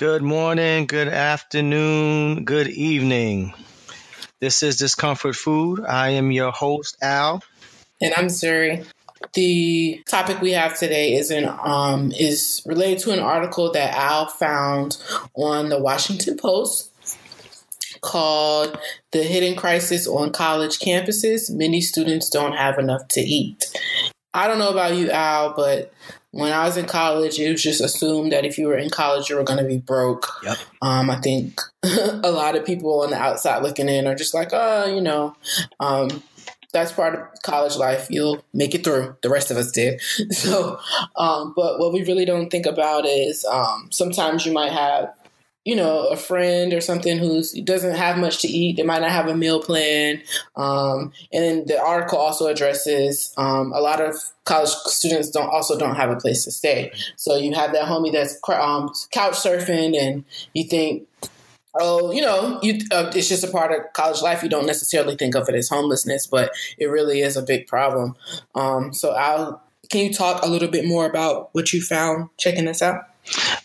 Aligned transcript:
Good 0.00 0.22
morning, 0.22 0.86
good 0.86 1.08
afternoon, 1.08 2.44
good 2.46 2.68
evening. 2.68 3.52
This 4.40 4.62
is 4.62 4.78
Discomfort 4.78 5.36
Food. 5.36 5.84
I 5.84 6.12
am 6.12 6.32
your 6.32 6.52
host, 6.52 6.96
Al. 7.02 7.44
And 8.00 8.14
I'm 8.16 8.28
Zuri. 8.28 8.86
The 9.34 10.02
topic 10.08 10.40
we 10.40 10.52
have 10.52 10.78
today 10.78 11.16
is 11.16 11.30
an 11.30 11.44
um, 11.46 12.12
is 12.12 12.62
related 12.64 13.00
to 13.00 13.12
an 13.12 13.18
article 13.18 13.72
that 13.72 13.94
Al 13.94 14.28
found 14.28 14.96
on 15.34 15.68
the 15.68 15.78
Washington 15.78 16.38
Post 16.38 16.90
called 18.00 18.78
"The 19.12 19.22
Hidden 19.22 19.56
Crisis 19.56 20.06
on 20.06 20.32
College 20.32 20.78
Campuses: 20.78 21.50
Many 21.50 21.82
Students 21.82 22.30
Don't 22.30 22.54
Have 22.54 22.78
Enough 22.78 23.06
to 23.08 23.20
Eat." 23.20 23.70
I 24.32 24.48
don't 24.48 24.60
know 24.60 24.70
about 24.70 24.94
you, 24.94 25.10
Al, 25.10 25.52
but 25.54 25.92
when 26.32 26.52
I 26.52 26.64
was 26.64 26.76
in 26.76 26.86
college, 26.86 27.38
it 27.38 27.50
was 27.50 27.62
just 27.62 27.80
assumed 27.80 28.32
that 28.32 28.44
if 28.44 28.56
you 28.56 28.68
were 28.68 28.76
in 28.76 28.90
college, 28.90 29.28
you 29.28 29.36
were 29.36 29.42
going 29.42 29.58
to 29.58 29.64
be 29.64 29.78
broke. 29.78 30.28
Yep. 30.44 30.58
Um, 30.80 31.10
I 31.10 31.20
think 31.20 31.60
a 31.82 32.30
lot 32.30 32.56
of 32.56 32.64
people 32.64 33.02
on 33.02 33.10
the 33.10 33.16
outside 33.16 33.62
looking 33.62 33.88
in 33.88 34.06
are 34.06 34.14
just 34.14 34.34
like, 34.34 34.50
oh, 34.52 34.86
you 34.86 35.00
know, 35.00 35.34
um, 35.80 36.22
that's 36.72 36.92
part 36.92 37.14
of 37.14 37.42
college 37.42 37.76
life. 37.76 38.06
You'll 38.10 38.44
make 38.54 38.74
it 38.74 38.84
through. 38.84 39.16
The 39.22 39.30
rest 39.30 39.50
of 39.50 39.56
us 39.56 39.72
did. 39.72 40.00
So, 40.30 40.78
um, 41.16 41.52
but 41.56 41.78
what 41.78 41.92
we 41.92 42.04
really 42.04 42.24
don't 42.24 42.50
think 42.50 42.66
about 42.66 43.04
is 43.06 43.44
um, 43.44 43.88
sometimes 43.90 44.46
you 44.46 44.52
might 44.52 44.72
have 44.72 45.12
you 45.64 45.76
know, 45.76 46.06
a 46.06 46.16
friend 46.16 46.72
or 46.72 46.80
something 46.80 47.18
who 47.18 47.42
doesn't 47.64 47.94
have 47.94 48.16
much 48.16 48.40
to 48.40 48.48
eat. 48.48 48.76
They 48.76 48.82
might 48.82 49.02
not 49.02 49.10
have 49.10 49.28
a 49.28 49.36
meal 49.36 49.62
plan. 49.62 50.22
Um, 50.56 51.12
and 51.32 51.68
the 51.68 51.78
article 51.78 52.18
also 52.18 52.46
addresses 52.46 53.34
um, 53.36 53.72
a 53.72 53.80
lot 53.80 54.00
of 54.00 54.14
college 54.44 54.70
students 54.70 55.30
don't 55.30 55.50
also 55.50 55.78
don't 55.78 55.96
have 55.96 56.10
a 56.10 56.16
place 56.16 56.44
to 56.44 56.50
stay. 56.50 56.92
So 57.16 57.36
you 57.36 57.52
have 57.54 57.72
that 57.72 57.84
homie 57.84 58.12
that's 58.12 58.38
um, 58.48 58.90
couch 59.10 59.34
surfing, 59.34 60.00
and 60.00 60.24
you 60.54 60.64
think, 60.64 61.06
oh, 61.78 62.10
you 62.10 62.22
know, 62.22 62.58
you 62.62 62.80
uh, 62.90 63.12
it's 63.14 63.28
just 63.28 63.44
a 63.44 63.50
part 63.50 63.70
of 63.70 63.92
college 63.92 64.22
life. 64.22 64.42
You 64.42 64.48
don't 64.48 64.66
necessarily 64.66 65.16
think 65.16 65.34
of 65.34 65.48
it 65.48 65.54
as 65.54 65.68
homelessness, 65.68 66.26
but 66.26 66.52
it 66.78 66.86
really 66.86 67.20
is 67.20 67.36
a 67.36 67.42
big 67.42 67.66
problem. 67.66 68.16
Um, 68.54 68.92
so 68.94 69.16
Al. 69.16 69.62
Can 69.90 70.06
you 70.06 70.12
talk 70.14 70.44
a 70.44 70.48
little 70.48 70.68
bit 70.68 70.84
more 70.84 71.04
about 71.04 71.52
what 71.52 71.72
you 71.72 71.82
found 71.82 72.28
checking 72.38 72.64
this 72.64 72.80
out? 72.80 73.06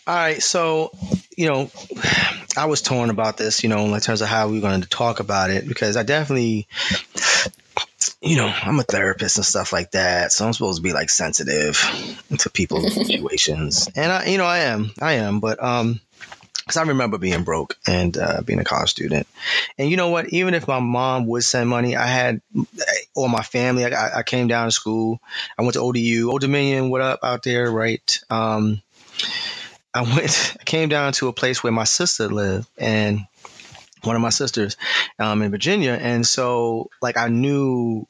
All 0.08 0.14
right, 0.14 0.42
so 0.42 0.90
you 1.36 1.46
know, 1.48 1.70
I 2.56 2.66
was 2.66 2.82
torn 2.82 3.10
about 3.10 3.36
this, 3.36 3.62
you 3.62 3.68
know, 3.68 3.94
in 3.94 4.00
terms 4.00 4.22
of 4.22 4.28
how 4.28 4.48
we 4.48 4.58
are 4.58 4.62
going 4.62 4.80
to 4.80 4.88
talk 4.88 5.20
about 5.20 5.50
it 5.50 5.68
because 5.68 5.96
I 5.96 6.02
definitely, 6.02 6.66
you 8.22 8.36
know, 8.36 8.46
I'm 8.46 8.80
a 8.80 8.82
therapist 8.82 9.36
and 9.36 9.44
stuff 9.44 9.72
like 9.72 9.90
that, 9.92 10.32
so 10.32 10.46
I'm 10.46 10.54
supposed 10.54 10.78
to 10.78 10.82
be 10.82 10.94
like 10.94 11.10
sensitive 11.10 11.76
to 12.38 12.50
people's 12.50 12.94
situations, 13.06 13.88
and 13.94 14.10
I, 14.10 14.26
you 14.26 14.38
know, 14.38 14.46
I 14.46 14.58
am, 14.60 14.90
I 15.00 15.14
am, 15.14 15.40
but 15.40 15.62
um, 15.62 16.00
because 16.66 16.78
I 16.78 16.82
remember 16.82 17.16
being 17.16 17.44
broke 17.44 17.76
and 17.86 18.16
uh, 18.18 18.42
being 18.42 18.58
a 18.58 18.64
college 18.64 18.90
student. 18.90 19.28
And 19.78 19.88
you 19.88 19.96
know 19.96 20.08
what? 20.08 20.30
Even 20.30 20.52
if 20.52 20.66
my 20.66 20.80
mom 20.80 21.26
would 21.26 21.44
send 21.44 21.70
money, 21.70 21.94
I 21.94 22.06
had, 22.06 22.40
or 23.14 23.28
my 23.28 23.42
family, 23.42 23.84
I, 23.84 24.18
I 24.18 24.22
came 24.24 24.48
down 24.48 24.66
to 24.66 24.72
school. 24.72 25.20
I 25.56 25.62
went 25.62 25.74
to 25.74 25.80
ODU, 25.80 26.28
Old 26.28 26.40
Dominion, 26.40 26.90
what 26.90 27.02
up 27.02 27.20
out 27.22 27.44
there, 27.44 27.70
right? 27.70 28.20
Um, 28.30 28.82
I 29.96 30.02
went, 30.02 30.56
I 30.60 30.64
came 30.64 30.88
down 30.88 31.12
to 31.14 31.28
a 31.28 31.32
place 31.32 31.62
where 31.62 31.72
my 31.72 31.84
sister 31.84 32.28
lived 32.28 32.68
and 32.78 33.20
one 34.02 34.16
of 34.16 34.22
my 34.22 34.30
sisters 34.30 34.76
um, 35.18 35.42
in 35.42 35.50
Virginia. 35.50 35.92
And 35.92 36.26
so, 36.26 36.90
like, 37.02 37.16
I 37.16 37.28
knew, 37.28 38.06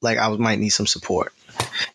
like, 0.00 0.18
I 0.18 0.28
might 0.36 0.58
need 0.58 0.70
some 0.70 0.86
support, 0.86 1.32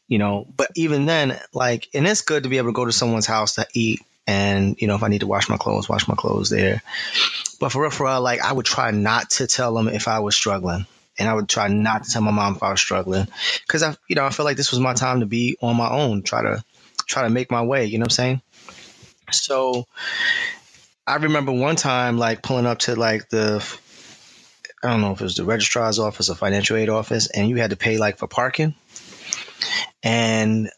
you 0.08 0.18
know. 0.18 0.48
But 0.56 0.72
even 0.76 1.06
then, 1.06 1.40
like, 1.54 1.90
and 1.94 2.08
it's 2.08 2.22
good 2.22 2.44
to 2.44 2.50
be 2.50 2.58
able 2.58 2.70
to 2.70 2.74
go 2.74 2.86
to 2.86 2.92
someone's 2.92 3.26
house 3.26 3.56
to 3.56 3.68
eat. 3.74 4.02
And, 4.26 4.76
you 4.82 4.88
know, 4.88 4.96
if 4.96 5.04
I 5.04 5.08
need 5.08 5.22
to 5.22 5.28
wash 5.28 5.48
my 5.48 5.58
clothes, 5.58 5.88
wash 5.88 6.08
my 6.08 6.16
clothes 6.16 6.50
there. 6.50 6.82
But 7.60 7.72
for 7.72 7.82
real, 7.82 7.92
for 7.92 8.08
real, 8.08 8.22
like, 8.22 8.42
I 8.42 8.52
would 8.52 8.66
try 8.66 8.92
not 8.92 9.30
to 9.32 9.48
tell 9.48 9.74
them 9.74 9.88
if 9.88 10.08
I 10.08 10.20
was 10.20 10.36
struggling. 10.36 10.86
And 11.18 11.28
I 11.28 11.34
would 11.34 11.50
try 11.50 11.68
not 11.68 12.04
to 12.04 12.12
tell 12.12 12.22
my 12.22 12.32
mom 12.32 12.56
if 12.56 12.64
I 12.64 12.72
was 12.72 12.80
struggling. 12.80 13.28
Cause 13.68 13.84
I, 13.84 13.96
you 14.08 14.16
know, 14.16 14.26
I 14.26 14.30
felt 14.30 14.46
like 14.46 14.58
this 14.58 14.72
was 14.72 14.80
my 14.80 14.94
time 14.94 15.22
to 15.22 15.26
be 15.26 15.58
on 15.62 15.76
my 15.76 15.90
own, 15.90 16.22
try 16.22 16.44
to, 16.44 16.64
try 17.08 17.24
to 17.24 17.30
make 17.30 17.50
my 17.50 17.64
way. 17.64 17.86
You 17.86 17.98
know 17.98 18.04
what 18.04 18.12
I'm 18.12 18.16
saying? 18.16 18.42
So 19.32 19.86
I 21.06 21.16
remember 21.16 21.52
one 21.52 21.76
time 21.76 22.18
like 22.18 22.42
pulling 22.42 22.66
up 22.66 22.80
to 22.80 22.96
like 22.96 23.30
the 23.30 23.64
I 24.84 24.90
don't 24.90 25.02
know 25.02 25.12
if 25.12 25.22
it 25.22 25.24
was 25.24 25.36
the 25.36 25.44
registrar's 25.44 26.00
office 26.00 26.30
or 26.30 26.36
financial 26.36 26.78
aid 26.78 26.90
office, 26.90 27.28
and 27.28 27.50
you 27.50 27.58
had 27.58 27.72
to 27.72 27.76
pay 27.76 27.98
like 27.98 28.18
for 28.18 28.28
parking. 28.28 28.76
And 30.04 30.70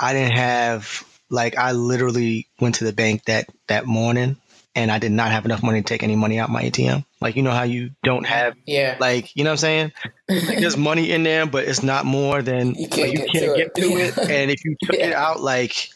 I 0.00 0.12
didn't 0.12 0.36
have 0.36 1.04
like 1.30 1.56
I 1.56 1.72
literally 1.72 2.48
went 2.60 2.76
to 2.76 2.84
the 2.84 2.92
bank 2.92 3.24
that 3.24 3.48
that 3.68 3.86
morning 3.86 4.36
and 4.74 4.90
I 4.90 4.98
did 4.98 5.12
not 5.12 5.30
have 5.30 5.44
enough 5.44 5.62
money 5.62 5.80
to 5.80 5.86
take 5.86 6.02
any 6.02 6.16
money 6.16 6.38
out 6.38 6.50
my 6.50 6.64
ATM. 6.64 7.04
Like 7.20 7.36
you 7.36 7.42
know 7.42 7.52
how 7.52 7.62
you 7.62 7.90
don't 8.02 8.26
have 8.26 8.54
yeah 8.66 8.96
like 8.98 9.34
you 9.36 9.44
know 9.44 9.50
what 9.50 9.64
I'm 9.64 9.92
saying? 9.92 9.92
Like 10.28 10.58
there's 10.58 10.76
money 10.76 11.10
in 11.10 11.22
there, 11.22 11.46
but 11.46 11.64
it's 11.64 11.82
not 11.82 12.06
more 12.06 12.42
than 12.42 12.74
you 12.74 12.88
can't, 12.88 13.10
like, 13.10 13.12
you 13.12 13.18
get, 13.18 13.28
can't 13.28 13.44
to 13.44 13.56
get, 13.56 13.74
to 13.74 13.82
it. 14.22 14.30
And 14.30 14.50
if 14.50 14.64
you 14.64 14.76
took 14.82 14.96
yeah. 14.96 15.08
it 15.08 15.14
out 15.14 15.40
like 15.40 15.90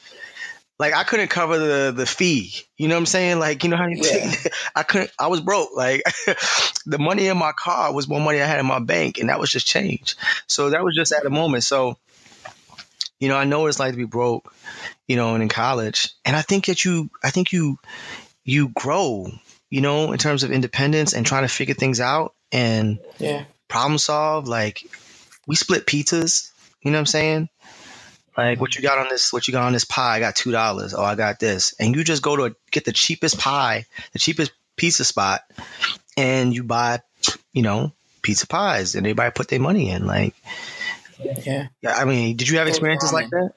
like 0.79 0.95
I 0.95 1.05
couldn't 1.05 1.29
cover 1.29 1.59
the 1.59 1.93
the 1.95 2.07
fee. 2.07 2.53
You 2.77 2.89
know 2.89 2.95
what 2.95 3.01
I'm 3.01 3.07
saying? 3.07 3.39
Like 3.39 3.65
you 3.65 3.71
know 3.71 3.77
how 3.77 3.87
you 3.87 4.01
yeah. 4.03 4.31
take, 4.31 4.53
I 4.77 4.83
couldn't. 4.83 5.11
I 5.19 5.27
was 5.27 5.41
broke. 5.41 5.71
Like 5.75 6.03
the 6.87 6.99
money 6.99 7.27
in 7.27 7.37
my 7.37 7.53
car 7.53 7.93
was 7.93 8.09
more 8.09 8.21
money 8.21 8.41
I 8.41 8.47
had 8.47 8.61
in 8.61 8.67
my 8.67 8.79
bank, 8.79 9.19
and 9.19 9.29
that 9.29 9.41
was 9.41 9.51
just 9.51 9.67
change. 9.67 10.17
So 10.47 10.71
that 10.71 10.85
was 10.85 10.95
just 10.95 11.13
at 11.13 11.23
the 11.23 11.31
moment. 11.31 11.65
So 11.65 11.97
you 13.19 13.29
know, 13.29 13.37
I 13.37 13.45
know 13.45 13.61
what 13.61 13.69
it's 13.69 13.81
like 13.81 13.93
to 13.93 13.97
be 13.97 14.05
broke. 14.05 14.53
You 15.07 15.17
know, 15.17 15.35
and 15.35 15.43
in 15.43 15.49
college, 15.49 16.11
and 16.25 16.37
I 16.37 16.43
think 16.43 16.67
that 16.67 16.85
you, 16.85 17.11
I 17.23 17.31
think 17.31 17.53
you, 17.53 17.79
you 18.45 18.69
grow. 18.69 19.27
You 19.71 19.81
know, 19.83 20.13
in 20.13 20.19
terms 20.19 20.45
of 20.45 20.51
independence 20.51 21.13
and 21.13 21.27
trying 21.27 21.43
to 21.43 21.49
figure 21.49 21.75
things 21.75 22.01
out 22.01 22.35
and 22.53 22.99
yeah, 23.19 23.45
problem 23.69 23.99
solve. 23.99 24.47
Like 24.47 24.83
we 25.47 25.57
split 25.57 25.87
pizzas. 25.87 26.51
You 26.83 26.91
know 26.91 26.97
what 26.97 27.01
I'm 27.01 27.07
saying? 27.07 27.49
Like 28.39 28.61
what 28.61 28.77
you 28.77 28.83
got 28.83 28.99
on 28.99 29.09
this? 29.09 29.33
What 29.33 29.49
you 29.49 29.53
got 29.53 29.65
on 29.65 29.73
this 29.73 29.85
pie? 29.85 30.15
I 30.15 30.21
got 30.21 30.37
two 30.37 30.53
dollars. 30.53 30.95
Oh, 30.95 31.03
I 31.03 31.17
got 31.17 31.41
this, 31.41 31.75
and 31.81 31.97
you 31.97 32.05
just 32.05 32.23
go 32.23 32.37
to 32.37 32.55
get 32.71 32.85
the 32.85 32.93
cheapest 32.93 33.37
pie, 33.37 33.87
the 34.13 34.21
cheapest 34.21 34.53
pizza 34.77 35.05
spot, 35.05 35.41
and 36.17 36.55
you 36.55 36.63
buy, 36.63 37.01
you 37.53 37.63
know, 37.63 37.91
pizza 38.23 38.47
pies, 38.47 38.95
and 38.95 39.05
everybody 39.05 39.33
put 39.33 39.49
their 39.49 39.59
money 39.59 39.91
in. 39.91 40.07
Like, 40.07 40.37
yeah, 41.19 41.67
yeah. 41.83 41.97
I 41.97 42.05
mean, 42.05 42.37
did 42.37 42.49
you 42.49 42.59
have 42.59 42.69
experiences 42.69 43.13
like 43.13 43.29
that? 43.31 43.55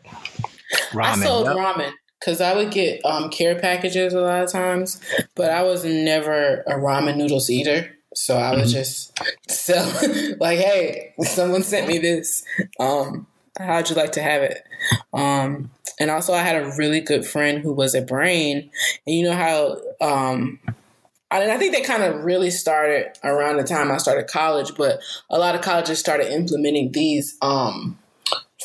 Ramen. 0.93 1.05
I 1.05 1.25
sold 1.25 1.45
yep. 1.45 1.57
ramen 1.57 1.91
because 2.19 2.41
I 2.41 2.55
would 2.55 2.71
get 2.71 3.05
um, 3.05 3.29
care 3.29 3.59
packages 3.59 4.15
a 4.15 4.21
lot 4.21 4.41
of 4.41 4.51
times, 4.51 4.99
but 5.35 5.51
I 5.51 5.61
was 5.61 5.85
never 5.85 6.63
a 6.65 6.73
ramen 6.73 7.17
noodles 7.17 7.51
eater. 7.51 7.95
So 8.15 8.35
I 8.35 8.55
was 8.55 8.73
mm-hmm. 8.73 8.79
just 8.79 9.19
sell 9.47 9.85
like, 10.39 10.57
hey, 10.57 11.13
someone 11.21 11.61
sent 11.61 11.87
me 11.87 11.99
this. 11.99 12.43
Um, 12.79 13.27
how'd 13.57 13.89
you 13.89 13.95
like 13.95 14.13
to 14.13 14.21
have 14.21 14.43
it? 14.43 14.63
Um, 15.13 15.71
and 15.99 16.09
also, 16.09 16.33
I 16.33 16.41
had 16.41 16.55
a 16.55 16.73
really 16.77 17.01
good 17.01 17.25
friend 17.25 17.59
who 17.59 17.73
was 17.73 17.93
a 17.93 18.01
brain, 18.01 18.71
and 19.05 19.15
you 19.15 19.23
know 19.23 19.35
how. 19.35 19.77
Um, 20.01 20.59
and 21.29 21.49
I 21.49 21.57
think 21.57 21.73
they 21.73 21.81
kind 21.81 22.03
of 22.03 22.25
really 22.25 22.51
started 22.51 23.17
around 23.23 23.57
the 23.57 23.63
time 23.63 23.89
I 23.89 23.97
started 23.97 24.27
college, 24.27 24.73
but 24.75 24.99
a 25.29 25.39
lot 25.39 25.55
of 25.55 25.61
colleges 25.61 25.97
started 25.97 26.31
implementing 26.31 26.91
these 26.91 27.37
um, 27.41 27.97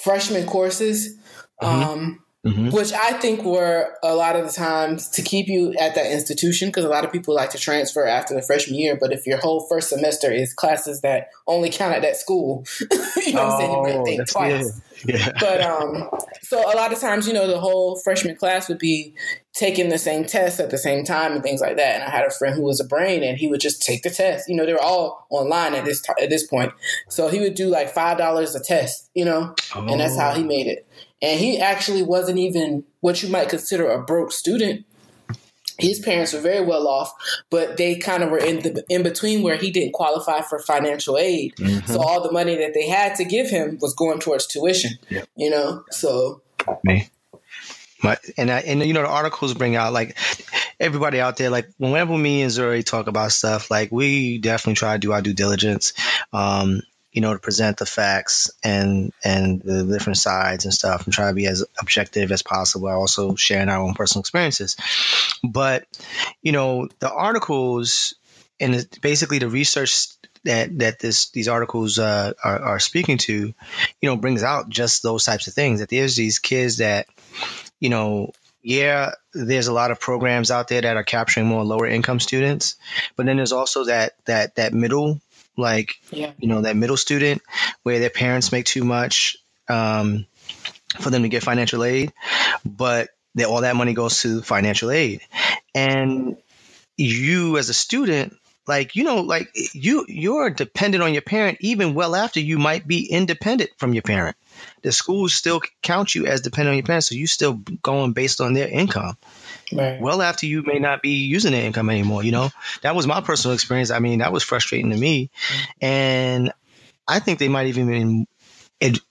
freshman 0.03 0.47
courses. 0.47 1.17
Mm-hmm. 1.63 1.83
Um, 1.83 2.23
mm-hmm. 2.47 2.71
which 2.71 2.93
I 2.93 3.13
think 3.15 3.43
were 3.43 3.93
a 4.03 4.15
lot 4.15 4.37
of 4.37 4.47
the 4.47 4.53
times 4.53 5.09
to 5.11 5.23
keep 5.23 5.49
you 5.49 5.75
at 5.79 5.95
that 5.97 6.11
institution 6.13 6.69
because 6.69 6.85
a 6.85 6.89
lot 6.89 7.05
of 7.05 7.13
people 7.13 7.35
like 7.35 7.51
to 7.51 7.59
transfer 7.59 8.07
after 8.07 8.35
the 8.35 8.43
freshman 8.43 8.79
year. 8.79 8.97
But 8.99 9.13
if 9.13 9.27
your 9.27 9.39
whole 9.39 9.67
first 9.69 9.89
semester 9.89 10.33
is 10.33 10.55
classes 10.55 11.01
that 11.01 11.31
only 11.47 11.71
count 11.71 11.95
at 11.95 12.03
that 12.03 12.17
school, 12.17 12.65
you 12.81 13.33
know 13.33 13.43
oh, 13.43 13.47
what 13.47 13.53
I'm 13.53 13.59
saying? 13.59 13.71
You 13.71 13.83
might 13.83 14.05
think 14.05 14.29
twice. 14.29 14.81
Yeah. 15.07 15.33
But 15.39 15.61
um, 15.61 16.09
so 16.43 16.59
a 16.59 16.75
lot 16.75 16.93
of 16.93 16.99
times, 16.99 17.29
you 17.29 17.35
know, 17.35 17.47
the 17.47 17.61
whole 17.61 17.97
freshman 17.97 18.35
class 18.37 18.69
would 18.69 18.79
be 18.79 19.15
taking 19.53 19.89
the 19.89 19.99
same 19.99 20.25
test 20.25 20.59
at 20.59 20.71
the 20.71 20.79
same 20.79 21.05
time 21.05 21.33
and 21.33 21.43
things 21.43 21.61
like 21.61 21.77
that. 21.77 21.95
And 21.95 22.03
I 22.03 22.11
had 22.11 22.27
a 22.27 22.31
friend 22.31 22.55
who 22.55 22.63
was 22.63 22.81
a 22.81 22.85
brain, 22.85 23.23
and 23.23 23.39
he 23.39 23.47
would 23.47 23.61
just 23.61 23.83
take 23.83 24.03
the 24.03 24.11
test. 24.11 24.49
You 24.49 24.57
know, 24.57 24.67
they 24.67 24.73
were 24.73 24.81
all 24.81 25.27
online 25.31 25.75
at 25.75 25.85
this 25.85 26.01
t- 26.01 26.13
at 26.21 26.31
this 26.31 26.47
point, 26.47 26.73
so 27.09 27.29
he 27.29 27.41
would 27.41 27.55
do 27.55 27.69
like 27.69 27.91
five 27.91 28.19
dollars 28.19 28.55
a 28.55 28.61
test. 28.61 29.11
You 29.15 29.27
know, 29.27 29.55
oh. 29.75 29.87
and 29.87 30.01
that's 30.01 30.17
how 30.17 30.35
he 30.35 30.43
made 30.43 30.67
it. 30.67 30.87
And 31.23 31.39
he 31.39 31.59
actually 31.59 32.03
wasn't 32.03 32.39
even 32.39 32.85
what 33.01 33.23
you 33.23 33.29
might 33.29 33.49
consider 33.49 33.89
a 33.89 34.03
broke 34.03 34.33
student. 34.33 34.85
His 35.79 35.99
parents 35.99 36.33
were 36.33 36.41
very 36.41 36.65
well 36.65 36.89
off, 36.89 37.13
but 37.51 37.77
they 37.77 37.97
kind 37.97 38.23
of 38.23 38.31
were 38.31 38.39
in 38.39 38.61
the 38.61 38.85
in 38.89 39.03
between 39.03 39.43
where 39.43 39.57
he 39.57 39.71
didn't 39.71 39.93
qualify 39.93 40.41
for 40.41 40.59
financial 40.59 41.19
aid. 41.19 41.55
Mm-hmm. 41.57 41.93
So 41.93 42.01
all 42.01 42.23
the 42.23 42.33
money 42.33 42.57
that 42.57 42.75
they 42.75 42.89
had 42.89 43.17
to 43.17 43.25
give 43.25 43.51
him 43.51 43.79
was 43.81 43.95
going 43.95 44.21
towards 44.21 44.47
tuition. 44.47 44.93
Yep. 45.09 45.29
You 45.37 45.51
know, 45.51 45.85
so 45.91 46.43
me. 46.85 47.09
My, 48.03 48.19
and 48.37 48.51
I, 48.51 48.61
and 48.61 48.83
you 48.83 48.93
know 48.93 49.03
the 49.03 49.09
articles 49.09 49.55
bring 49.55 49.75
out 49.75 49.93
like 49.93 50.19
everybody 50.79 51.19
out 51.19 51.39
there 51.39 51.49
like 51.49 51.69
whenever 51.79 52.17
me 52.17 52.43
and 52.43 52.51
Zuri 52.51 52.85
talk 52.85 53.07
about 53.07 53.33
stuff 53.33 53.71
like 53.71 53.91
we 53.91 54.39
definitely 54.39 54.75
try 54.75 54.93
to 54.93 54.99
do 54.99 55.13
our 55.13 55.23
due 55.23 55.33
diligence 55.33 55.95
um 56.33 56.83
you 57.17 57.23
know, 57.23 57.33
to 57.33 57.41
present 57.41 57.79
the 57.79 57.87
facts 57.87 58.51
and 58.63 59.11
and 59.25 59.63
the 59.63 59.85
different 59.85 60.19
sides 60.19 60.67
and 60.67 60.75
stuff, 60.75 61.07
and 61.07 61.15
try 61.15 61.29
to 61.29 61.35
be 61.35 61.47
as 61.47 61.65
objective 61.81 62.31
as 62.31 62.43
possible. 62.43 62.89
Also 62.89 63.35
sharing 63.37 63.71
our 63.71 63.79
own 63.79 63.95
personal 63.95 64.21
experiences, 64.21 64.77
but 65.43 65.87
you 66.43 66.53
know, 66.53 66.89
the 66.99 67.11
articles 67.11 68.15
and 68.61 68.87
basically 69.01 69.39
the 69.39 69.49
research 69.49 70.09
that 70.45 70.79
that 70.79 70.99
this 70.99 71.31
these 71.31 71.49
articles 71.49 71.99
uh, 71.99 72.35
are, 72.45 72.59
are 72.59 72.79
speaking 72.79 73.17
to, 73.17 73.33
you 73.33 73.55
know, 74.03 74.17
brings 74.17 74.43
out 74.43 74.69
just 74.69 75.03
those 75.03 75.25
types 75.25 75.47
of 75.47 75.55
things. 75.55 75.81
That 75.81 75.89
there's 75.89 76.17
these 76.17 76.39
kids 76.39 76.77
that, 76.79 77.07
you 77.81 77.89
know, 77.89 78.33
yeah, 78.63 79.13
there's 79.33 79.69
a 79.69 79.73
lot 79.73 79.91
of 79.91 80.01
programs 80.01 80.51
out 80.51 80.69
there 80.69 80.83
that 80.83 80.97
are 80.99 81.05
capturing 81.05 81.47
more 81.47 81.65
lower 81.65 81.87
income 81.87 82.21
students, 82.21 82.77
but 83.17 83.25
then 83.25 83.37
there's 83.37 83.53
also 83.53 83.85
that 83.85 84.13
that 84.27 84.57
that 84.57 84.75
middle, 84.75 85.19
like 85.57 85.97
yeah. 86.11 86.33
you 86.39 86.49
know, 86.49 86.63
that 86.63 86.77
middle 86.77 86.97
student 86.97 87.43
where 87.83 87.99
their 87.99 88.11
parents 88.11 88.53
make 88.53 88.67
too 88.67 88.85
much 88.85 89.37
um, 89.69 90.27
for 91.01 91.11
them 91.11 91.23
to 91.23 91.29
get 91.29 91.43
financial 91.43 91.85
aid, 91.85 92.13
but 92.65 93.09
that 93.35 93.47
all 93.47 93.63
that 93.63 93.77
money 93.77 93.95
goes 93.95 94.23
to 94.23 94.43
financial 94.43 94.91
aid, 94.91 95.21
and 95.75 96.37
you 96.97 97.59
as 97.59 97.69
a 97.69 97.75
student 97.75 98.37
like 98.67 98.97
you 98.97 99.05
know 99.05 99.21
like 99.21 99.49
you 99.75 100.05
you're 100.09 100.51
dependent 100.51 101.03
on 101.03 101.13
your 101.13 101.23
parent 101.23 101.59
even 101.61 101.95
well 101.95 102.17
after 102.17 102.41
you 102.41 102.59
might 102.59 102.87
be 102.87 103.07
independent 103.11 103.71
from 103.77 103.95
your 103.95 104.03
parent. 104.03 104.37
The 104.83 104.93
schools 104.93 105.35
still 105.35 105.61
count 105.83 106.15
you 106.15 106.27
as 106.27 106.41
dependent 106.41 106.73
on 106.73 106.77
your 106.79 106.87
parents 106.87 107.09
so 107.09 107.15
you 107.15 107.27
still 107.27 107.55
going 107.55 108.13
based 108.13 108.41
on 108.41 108.55
their 108.55 108.69
income 108.69 109.17
right. 109.73 110.01
well 110.01 110.23
after 110.23 110.47
you 110.47 110.63
may 110.63 110.79
not 110.79 111.03
be 111.03 111.27
using 111.27 111.53
their 111.53 111.65
income 111.65 111.91
anymore 111.91 112.23
you 112.23 112.33
know 112.33 112.51
that 112.83 112.95
was 112.95 113.07
my 113.07 113.21
personal 113.21 113.55
experience 113.55 113.91
i 113.91 113.99
mean 113.99 114.21
that 114.21 114.33
was 114.33 114.43
frustrating 114.43 114.91
to 114.91 114.97
me 114.97 115.31
and 115.81 116.53
i 117.07 117.19
think 117.19 117.39
they 117.39 117.49
might 117.49 117.67
even 117.67 118.27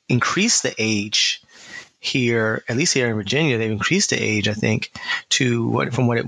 increase 0.10 0.62
the 0.62 0.74
age 0.78 1.42
here 2.00 2.64
at 2.70 2.78
least 2.78 2.94
here 2.94 3.10
in 3.10 3.16
virginia 3.16 3.58
they've 3.58 3.72
increased 3.72 4.12
the 4.12 4.18
age 4.18 4.48
i 4.48 4.54
think 4.54 4.92
to 5.30 5.68
what 5.68 5.94
from 5.94 6.08
what 6.08 6.20
it 6.20 6.26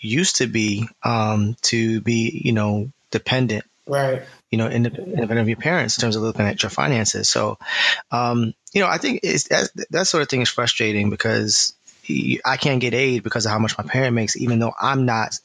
used 0.00 0.36
to 0.36 0.46
be 0.46 0.88
um, 1.02 1.56
to 1.62 2.00
be, 2.00 2.40
you 2.44 2.52
know, 2.52 2.90
dependent. 3.10 3.64
Right. 3.86 4.22
You 4.50 4.58
know, 4.58 4.68
independent 4.68 5.38
of 5.38 5.48
your 5.48 5.56
parents 5.56 5.96
in 5.96 6.02
terms 6.02 6.16
of 6.16 6.22
looking 6.22 6.46
at 6.46 6.62
your 6.62 6.70
finances. 6.70 7.28
So, 7.28 7.58
um, 8.10 8.54
you 8.72 8.80
know, 8.80 8.88
I 8.88 8.98
think 8.98 9.20
it's, 9.22 9.48
that, 9.48 9.70
that 9.90 10.06
sort 10.06 10.22
of 10.22 10.28
thing 10.28 10.42
is 10.42 10.48
frustrating 10.48 11.10
because 11.10 11.74
I 12.44 12.56
can't 12.56 12.80
get 12.80 12.94
aid 12.94 13.22
because 13.22 13.46
of 13.46 13.52
how 13.52 13.58
much 13.58 13.76
my 13.78 13.84
parent 13.84 14.14
makes, 14.14 14.36
even 14.36 14.58
though 14.58 14.72
I'm 14.80 15.06
not 15.06 15.38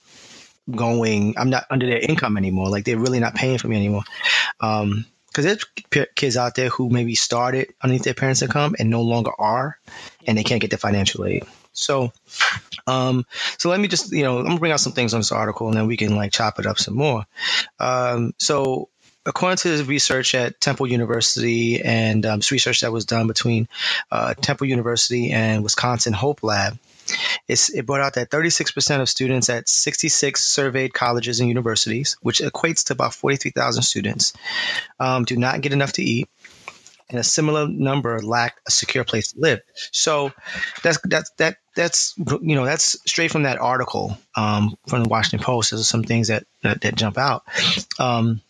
going, 0.70 1.36
I'm 1.38 1.50
not 1.50 1.66
under 1.70 1.86
their 1.86 2.00
income 2.00 2.38
anymore. 2.38 2.70
Like 2.70 2.86
they're 2.86 2.98
really 2.98 3.20
not 3.20 3.36
paying 3.36 3.58
for 3.58 3.68
me 3.68 3.76
anymore. 3.76 4.04
Um, 4.60 5.06
because 5.28 5.46
there's 5.92 6.06
kids 6.16 6.38
out 6.38 6.56
there 6.56 6.70
who 6.70 6.90
maybe 6.90 7.14
started 7.14 7.74
underneath 7.82 8.04
their 8.04 8.14
parents' 8.14 8.42
income 8.42 8.74
and 8.80 8.90
no 8.90 9.02
longer 9.02 9.32
are, 9.38 9.78
and 10.26 10.38
they 10.38 10.46
can't 10.46 10.62
get 10.62 10.72
the 10.72 10.78
financial 10.78 11.26
aid. 11.26 11.44
So, 11.74 12.14
um, 12.88 13.26
so 13.58 13.70
let 13.70 13.82
me 13.82 13.90
just, 13.90 14.14
you 14.14 14.24
know, 14.24 14.40
I'm 14.40 14.46
gonna 14.46 14.60
bring 14.60 14.72
out 14.72 14.80
some 14.80 14.94
things 14.94 15.14
on 15.14 15.20
this 15.20 15.34
article 15.34 15.68
and 15.68 15.76
then 15.76 15.88
we 15.88 15.98
can 15.98 16.16
like 16.16 16.32
chop 16.32 16.58
it 16.60 16.66
up 16.66 16.80
some 16.80 16.96
more. 16.96 17.26
Um, 17.82 18.34
so 18.38 18.88
according 19.26 19.58
to 19.58 19.84
research 19.86 20.36
at 20.36 20.60
Temple 20.62 20.88
University 20.88 21.82
and 21.82 22.26
um, 22.26 22.42
research 22.52 22.82
that 22.82 22.92
was 22.92 23.06
done 23.06 23.28
between 23.28 23.68
uh, 24.12 24.34
Temple 24.34 24.68
University 24.68 25.32
and 25.32 25.64
Wisconsin 25.64 26.14
Hope 26.14 26.44
Lab, 26.44 26.78
it 27.48 27.86
brought 27.86 28.02
out 28.02 28.14
that 28.16 28.32
36% 28.32 29.02
of 29.02 29.10
students 29.10 29.50
at 29.50 29.70
66 29.70 30.42
surveyed 30.42 30.94
colleges 30.94 31.40
and 31.40 31.50
universities, 31.50 32.18
which 32.22 32.40
equates 32.40 32.86
to 32.86 32.94
about 32.94 33.14
43,000 33.14 33.84
students, 33.84 34.34
um, 35.00 35.24
do 35.24 35.36
not 35.38 35.62
get 35.62 35.74
enough 35.74 35.94
to 35.94 36.04
eat 36.04 36.30
and 37.10 37.20
a 37.20 37.24
similar 37.24 37.68
number 37.68 38.20
lack 38.22 38.60
a 38.68 38.72
secure 38.72 39.04
place 39.04 39.34
to 39.34 39.40
live. 39.40 39.62
So 39.92 40.32
that's 40.82 40.98
that's 41.04 41.30
that 41.38 41.58
that's 41.76 42.16
you 42.18 42.56
know 42.56 42.66
that's 42.66 42.98
straight 43.10 43.32
from 43.32 43.44
that 43.44 43.60
article 43.60 44.18
um, 44.36 44.76
from 44.88 45.04
the 45.04 45.10
Washington 45.10 45.46
Post. 45.46 45.72
There's 45.72 45.88
some 45.88 46.04
things 46.04 46.30
that 46.30 46.46
that, 46.64 46.82
that 46.82 46.96
jump 46.96 47.18
out, 47.18 47.44
um, 48.00 48.42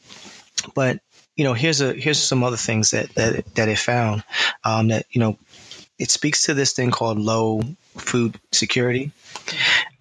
but 0.74 1.00
you 1.36 1.44
know 1.44 1.54
here's 1.54 1.82
a 1.82 1.94
here's 1.94 2.22
some 2.22 2.44
other 2.44 2.58
things 2.58 2.92
that 2.92 3.14
that 3.16 3.56
that 3.56 3.70
it 3.70 3.78
found 3.78 4.24
um, 4.64 4.90
that 4.90 5.06
you 5.10 5.20
know 5.20 5.38
it 5.98 6.12
speaks 6.12 6.46
to 6.46 6.54
this 6.54 6.74
thing 6.74 6.92
called 6.92 7.18
low 7.18 7.62
food 7.98 8.40
security, 8.52 9.12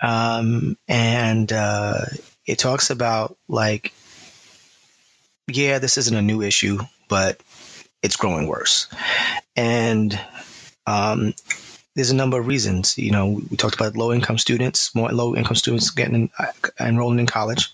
um, 0.02 0.76
and 0.88 1.52
uh, 1.52 2.04
it 2.46 2.58
talks 2.58 2.90
about 2.90 3.36
like 3.48 3.92
yeah 5.48 5.78
this 5.78 5.98
isn't 5.98 6.16
a 6.16 6.22
new 6.22 6.42
issue, 6.42 6.78
but 7.08 7.40
it's 8.02 8.16
growing 8.16 8.46
worse. 8.46 8.88
And 9.56 10.18
um, 10.86 11.32
there's 11.94 12.10
a 12.10 12.16
number 12.16 12.38
of 12.38 12.46
reasons. 12.46 12.98
You 12.98 13.12
know, 13.12 13.40
we 13.50 13.56
talked 13.56 13.76
about 13.76 13.96
low 13.96 14.12
income 14.12 14.38
students, 14.38 14.94
more 14.94 15.10
low 15.10 15.36
income 15.36 15.56
students 15.56 15.90
getting 15.90 16.14
in, 16.14 16.30
uh, 16.38 16.52
enrolling 16.80 17.20
in 17.20 17.26
college 17.26 17.72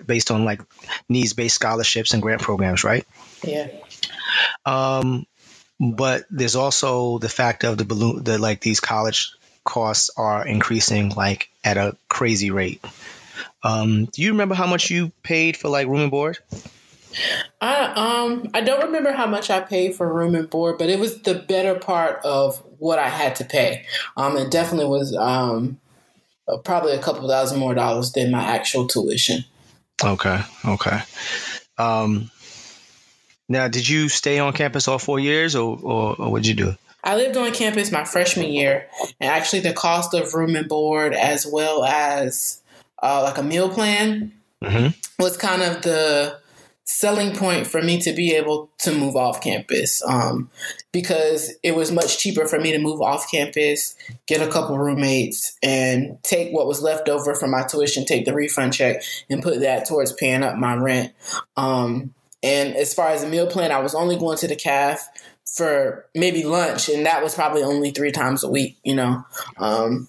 based 0.00 0.30
on 0.30 0.44
like 0.44 0.60
needs 1.08 1.32
based 1.32 1.54
scholarships 1.54 2.14
and 2.14 2.22
grant 2.22 2.42
programs, 2.42 2.84
right? 2.84 3.06
Yeah. 3.42 3.68
Um, 4.64 5.26
but 5.80 6.24
there's 6.30 6.56
also 6.56 7.18
the 7.18 7.28
fact 7.28 7.64
of 7.64 7.78
the 7.78 7.84
balloon, 7.84 8.24
the 8.24 8.38
like 8.38 8.60
these 8.60 8.80
college 8.80 9.32
costs 9.64 10.10
are 10.16 10.46
increasing 10.46 11.10
like 11.10 11.48
at 11.62 11.76
a 11.76 11.96
crazy 12.08 12.50
rate. 12.50 12.84
Um, 13.62 14.06
do 14.06 14.22
you 14.22 14.32
remember 14.32 14.54
how 14.54 14.66
much 14.66 14.90
you 14.90 15.10
paid 15.22 15.56
for 15.56 15.68
like 15.68 15.88
room 15.88 16.00
and 16.00 16.10
board? 16.10 16.38
I 17.60 17.84
um 17.94 18.50
I 18.54 18.60
don't 18.60 18.84
remember 18.84 19.12
how 19.12 19.26
much 19.26 19.50
I 19.50 19.60
paid 19.60 19.94
for 19.94 20.12
room 20.12 20.34
and 20.34 20.50
board, 20.50 20.78
but 20.78 20.90
it 20.90 20.98
was 20.98 21.22
the 21.22 21.34
better 21.34 21.76
part 21.76 22.20
of 22.24 22.58
what 22.78 22.98
I 22.98 23.08
had 23.08 23.36
to 23.36 23.44
pay. 23.44 23.86
Um, 24.16 24.36
it 24.36 24.50
definitely 24.50 24.86
was 24.86 25.14
um 25.16 25.80
probably 26.64 26.92
a 26.92 27.02
couple 27.02 27.28
thousand 27.28 27.58
more 27.58 27.74
dollars 27.74 28.12
than 28.12 28.30
my 28.30 28.42
actual 28.42 28.86
tuition. 28.86 29.44
Okay, 30.02 30.40
okay. 30.64 31.00
Um, 31.78 32.30
now, 33.48 33.68
did 33.68 33.88
you 33.88 34.08
stay 34.08 34.38
on 34.38 34.52
campus 34.52 34.88
all 34.88 34.98
four 34.98 35.20
years, 35.20 35.54
or 35.54 35.78
or, 35.80 36.16
or 36.18 36.32
what 36.32 36.42
did 36.42 36.48
you 36.48 36.54
do? 36.66 36.74
I 37.02 37.16
lived 37.16 37.36
on 37.36 37.52
campus 37.52 37.92
my 37.92 38.04
freshman 38.04 38.50
year, 38.50 38.88
and 39.20 39.30
actually 39.30 39.60
the 39.60 39.74
cost 39.74 40.14
of 40.14 40.34
room 40.34 40.56
and 40.56 40.68
board, 40.68 41.12
as 41.14 41.46
well 41.46 41.84
as 41.84 42.62
uh, 43.02 43.22
like 43.22 43.36
a 43.36 43.42
meal 43.42 43.68
plan, 43.68 44.32
mm-hmm. 44.62 45.22
was 45.22 45.36
kind 45.36 45.62
of 45.62 45.82
the 45.82 46.38
selling 46.84 47.34
point 47.34 47.66
for 47.66 47.82
me 47.82 47.98
to 47.98 48.12
be 48.12 48.32
able 48.34 48.70
to 48.78 48.94
move 48.94 49.16
off 49.16 49.42
campus 49.42 50.02
um, 50.06 50.50
because 50.92 51.54
it 51.62 51.74
was 51.74 51.90
much 51.90 52.18
cheaper 52.18 52.46
for 52.46 52.60
me 52.60 52.72
to 52.72 52.78
move 52.78 53.00
off 53.00 53.30
campus, 53.30 53.96
get 54.26 54.46
a 54.46 54.50
couple 54.50 54.78
roommates, 54.78 55.56
and 55.62 56.18
take 56.22 56.52
what 56.52 56.66
was 56.66 56.82
left 56.82 57.08
over 57.08 57.34
from 57.34 57.50
my 57.50 57.62
tuition, 57.62 58.04
take 58.04 58.26
the 58.26 58.34
refund 58.34 58.74
check, 58.74 59.02
and 59.30 59.42
put 59.42 59.60
that 59.60 59.86
towards 59.86 60.12
paying 60.12 60.42
up 60.42 60.56
my 60.56 60.74
rent. 60.74 61.12
Um, 61.56 62.12
and 62.42 62.76
as 62.76 62.92
far 62.92 63.08
as 63.08 63.22
the 63.22 63.28
meal 63.28 63.46
plan, 63.46 63.72
I 63.72 63.78
was 63.78 63.94
only 63.94 64.18
going 64.18 64.36
to 64.38 64.48
the 64.48 64.56
CAF 64.56 64.98
for 65.46 66.04
maybe 66.14 66.44
lunch, 66.44 66.90
and 66.90 67.06
that 67.06 67.22
was 67.22 67.34
probably 67.34 67.62
only 67.62 67.92
three 67.92 68.12
times 68.12 68.44
a 68.44 68.50
week, 68.50 68.76
you 68.82 68.94
know. 68.94 69.24
Um, 69.56 70.08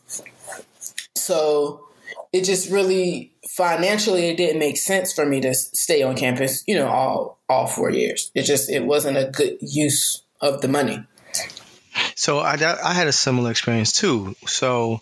so 1.15 1.87
it 2.35 2.43
just 2.43 2.69
really 2.69 3.31
financially 3.47 4.27
it 4.27 4.35
didn't 4.35 4.59
make 4.59 4.75
sense 4.75 5.13
for 5.13 5.25
me 5.25 5.39
to 5.39 5.53
stay 5.53 6.03
on 6.03 6.15
campus 6.15 6.63
you 6.67 6.75
know 6.75 6.87
all 6.87 7.39
all 7.47 7.65
four 7.65 7.89
years 7.89 8.29
it 8.35 8.43
just 8.43 8.69
it 8.69 8.85
wasn't 8.85 9.17
a 9.17 9.31
good 9.31 9.57
use 9.61 10.21
of 10.41 10.61
the 10.61 10.67
money 10.67 11.01
so 12.15 12.39
i, 12.39 12.53
I 12.53 12.93
had 12.93 13.07
a 13.07 13.13
similar 13.13 13.51
experience 13.51 13.93
too 13.93 14.35
so 14.45 15.01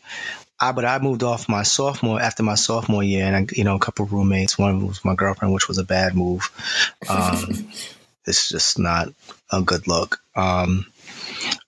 I, 0.60 0.72
but 0.72 0.86
I 0.86 1.00
moved 1.00 1.24
off 1.24 1.50
my 1.50 1.64
sophomore 1.64 2.22
after 2.22 2.44
my 2.44 2.56
sophomore 2.56 3.04
year, 3.04 3.26
and 3.26 3.36
I, 3.36 3.48
you 3.54 3.66
know, 3.66 3.76
a 3.76 3.80
couple 3.80 4.06
of 4.06 4.14
roommates. 4.14 4.58
One 4.58 4.88
was 4.88 5.04
my 5.04 5.14
girlfriend, 5.14 5.54
which 5.54 5.68
was 5.68 5.78
a 5.78 5.84
bad 5.84 6.16
move. 6.16 6.50
Um, 7.10 7.70
it's 8.26 8.48
just 8.48 8.80
not 8.80 9.10
a 9.52 9.62
good 9.62 9.88
look. 9.90 10.20
Um, 10.38 10.86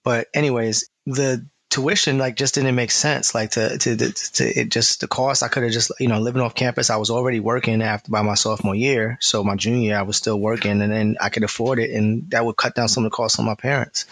but 0.03 0.27
anyways, 0.33 0.87
the 1.05 1.45
tuition 1.75 2.17
like 2.17 2.37
just 2.37 2.55
didn't 2.55 2.75
make 2.75 2.91
sense. 2.91 3.35
Like 3.35 3.51
to 3.51 3.77
to, 3.77 3.97
to, 3.97 4.11
to 4.11 4.59
it 4.61 4.69
just 4.69 5.01
the 5.01 5.07
cost. 5.07 5.43
I 5.43 5.49
could 5.49 5.63
have 5.63 5.73
just 5.73 5.91
you 5.99 6.07
know 6.07 6.19
living 6.19 6.41
off 6.41 6.55
campus. 6.55 6.89
I 6.89 6.95
was 6.95 7.09
already 7.09 7.41
working 7.41 7.81
after 7.81 8.11
by 8.11 8.21
my 8.21 8.35
sophomore 8.35 8.75
year, 8.75 9.17
so 9.19 9.43
my 9.43 9.55
junior 9.55 9.81
year 9.81 9.97
I 9.97 10.03
was 10.03 10.15
still 10.15 10.39
working, 10.39 10.81
and 10.81 10.91
then 10.91 11.17
I 11.19 11.29
could 11.29 11.43
afford 11.43 11.79
it, 11.79 11.91
and 11.91 12.29
that 12.31 12.45
would 12.45 12.55
cut 12.55 12.75
down 12.75 12.87
some 12.87 13.03
of 13.03 13.11
the 13.11 13.15
costs 13.15 13.39
on 13.39 13.45
my 13.45 13.55
parents. 13.55 14.05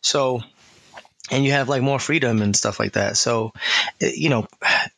So. 0.00 0.42
And 1.30 1.44
you 1.44 1.52
have 1.52 1.68
like 1.68 1.82
more 1.82 1.98
freedom 1.98 2.40
and 2.40 2.56
stuff 2.56 2.80
like 2.80 2.92
that. 2.92 3.18
So, 3.18 3.52
eh, 4.00 4.12
you 4.16 4.30
know, 4.30 4.46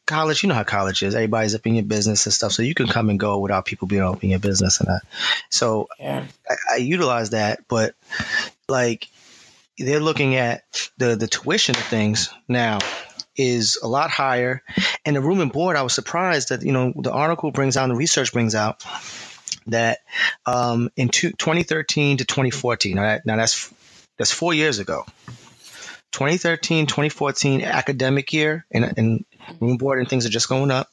college, 0.07 0.45
you 0.45 0.49
know 0.49 0.55
how 0.55 0.63
college 0.63 1.03
is. 1.03 1.17
Everybody's 1.17 1.57
up 1.57 1.67
in 1.67 1.75
your 1.75 1.85
business 1.85 2.25
and 2.25 2.33
stuff. 2.33 2.53
So 2.53 2.63
you 2.63 2.73
can 2.73 2.87
come 2.87 3.11
and 3.11 3.19
go 3.19 3.41
without 3.41 3.65
people 3.65 3.89
being 3.89 4.03
up 4.03 4.23
in 4.23 4.31
your 4.31 4.39
business 4.39 4.79
and 4.79 4.87
that. 4.87 5.01
So 5.49 5.89
yeah. 5.99 6.25
I, 6.49 6.75
I 6.75 6.77
utilize 6.77 7.31
that. 7.31 7.67
But 7.67 7.97
like, 8.69 9.09
they're 9.81 10.01
looking 10.01 10.37
at 10.37 10.63
the 10.99 11.17
the 11.17 11.27
tuition 11.27 11.75
of 11.75 11.83
things 11.83 12.31
now 12.49 12.79
is 13.37 13.79
a 13.83 13.89
lot 13.89 14.11
higher 14.11 14.63
and 15.05 15.17
the 15.17 15.21
room 15.21 15.41
and 15.41 15.53
board 15.53 15.77
i 15.77 15.83
was 15.83 15.93
surprised 15.93 16.51
that 16.51 16.63
you 16.63 16.73
know 16.73 16.93
the 16.97 17.13
article 17.13 17.51
brings 17.51 17.77
out 17.77 17.89
the 17.89 17.95
research 17.95 18.33
brings 18.33 18.55
out 18.55 18.85
that 19.67 20.01
um, 20.47 20.91
in 20.97 21.09
two, 21.09 21.31
2013 21.31 22.19
to 22.19 22.25
2014, 22.25 22.97
now, 22.97 23.03
that, 23.03 23.27
now 23.27 23.37
that's 23.37 23.73
that's 24.19 24.33
four 24.33 24.53
years 24.53 24.79
ago. 24.79 25.05
2013, 26.13 26.87
2014 26.87 27.63
academic 27.63 28.33
year, 28.33 28.67
and, 28.71 28.85
and 28.97 29.25
room 29.61 29.77
board 29.77 30.01
and 30.01 30.09
things 30.09 30.27
are 30.27 30.31
just 30.31 30.49
going 30.49 30.71
up. 30.71 30.89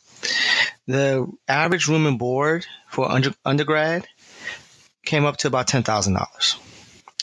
The 0.86 1.28
average 1.48 1.88
room 1.88 2.06
and 2.06 2.20
board 2.20 2.66
for 2.88 3.12
under, 3.12 3.34
undergrad 3.44 4.08
came 5.06 5.26
up 5.26 5.38
to 5.38 5.48
about 5.48 5.68
ten 5.68 5.84
thousand 5.84 6.14
dollars, 6.14 6.58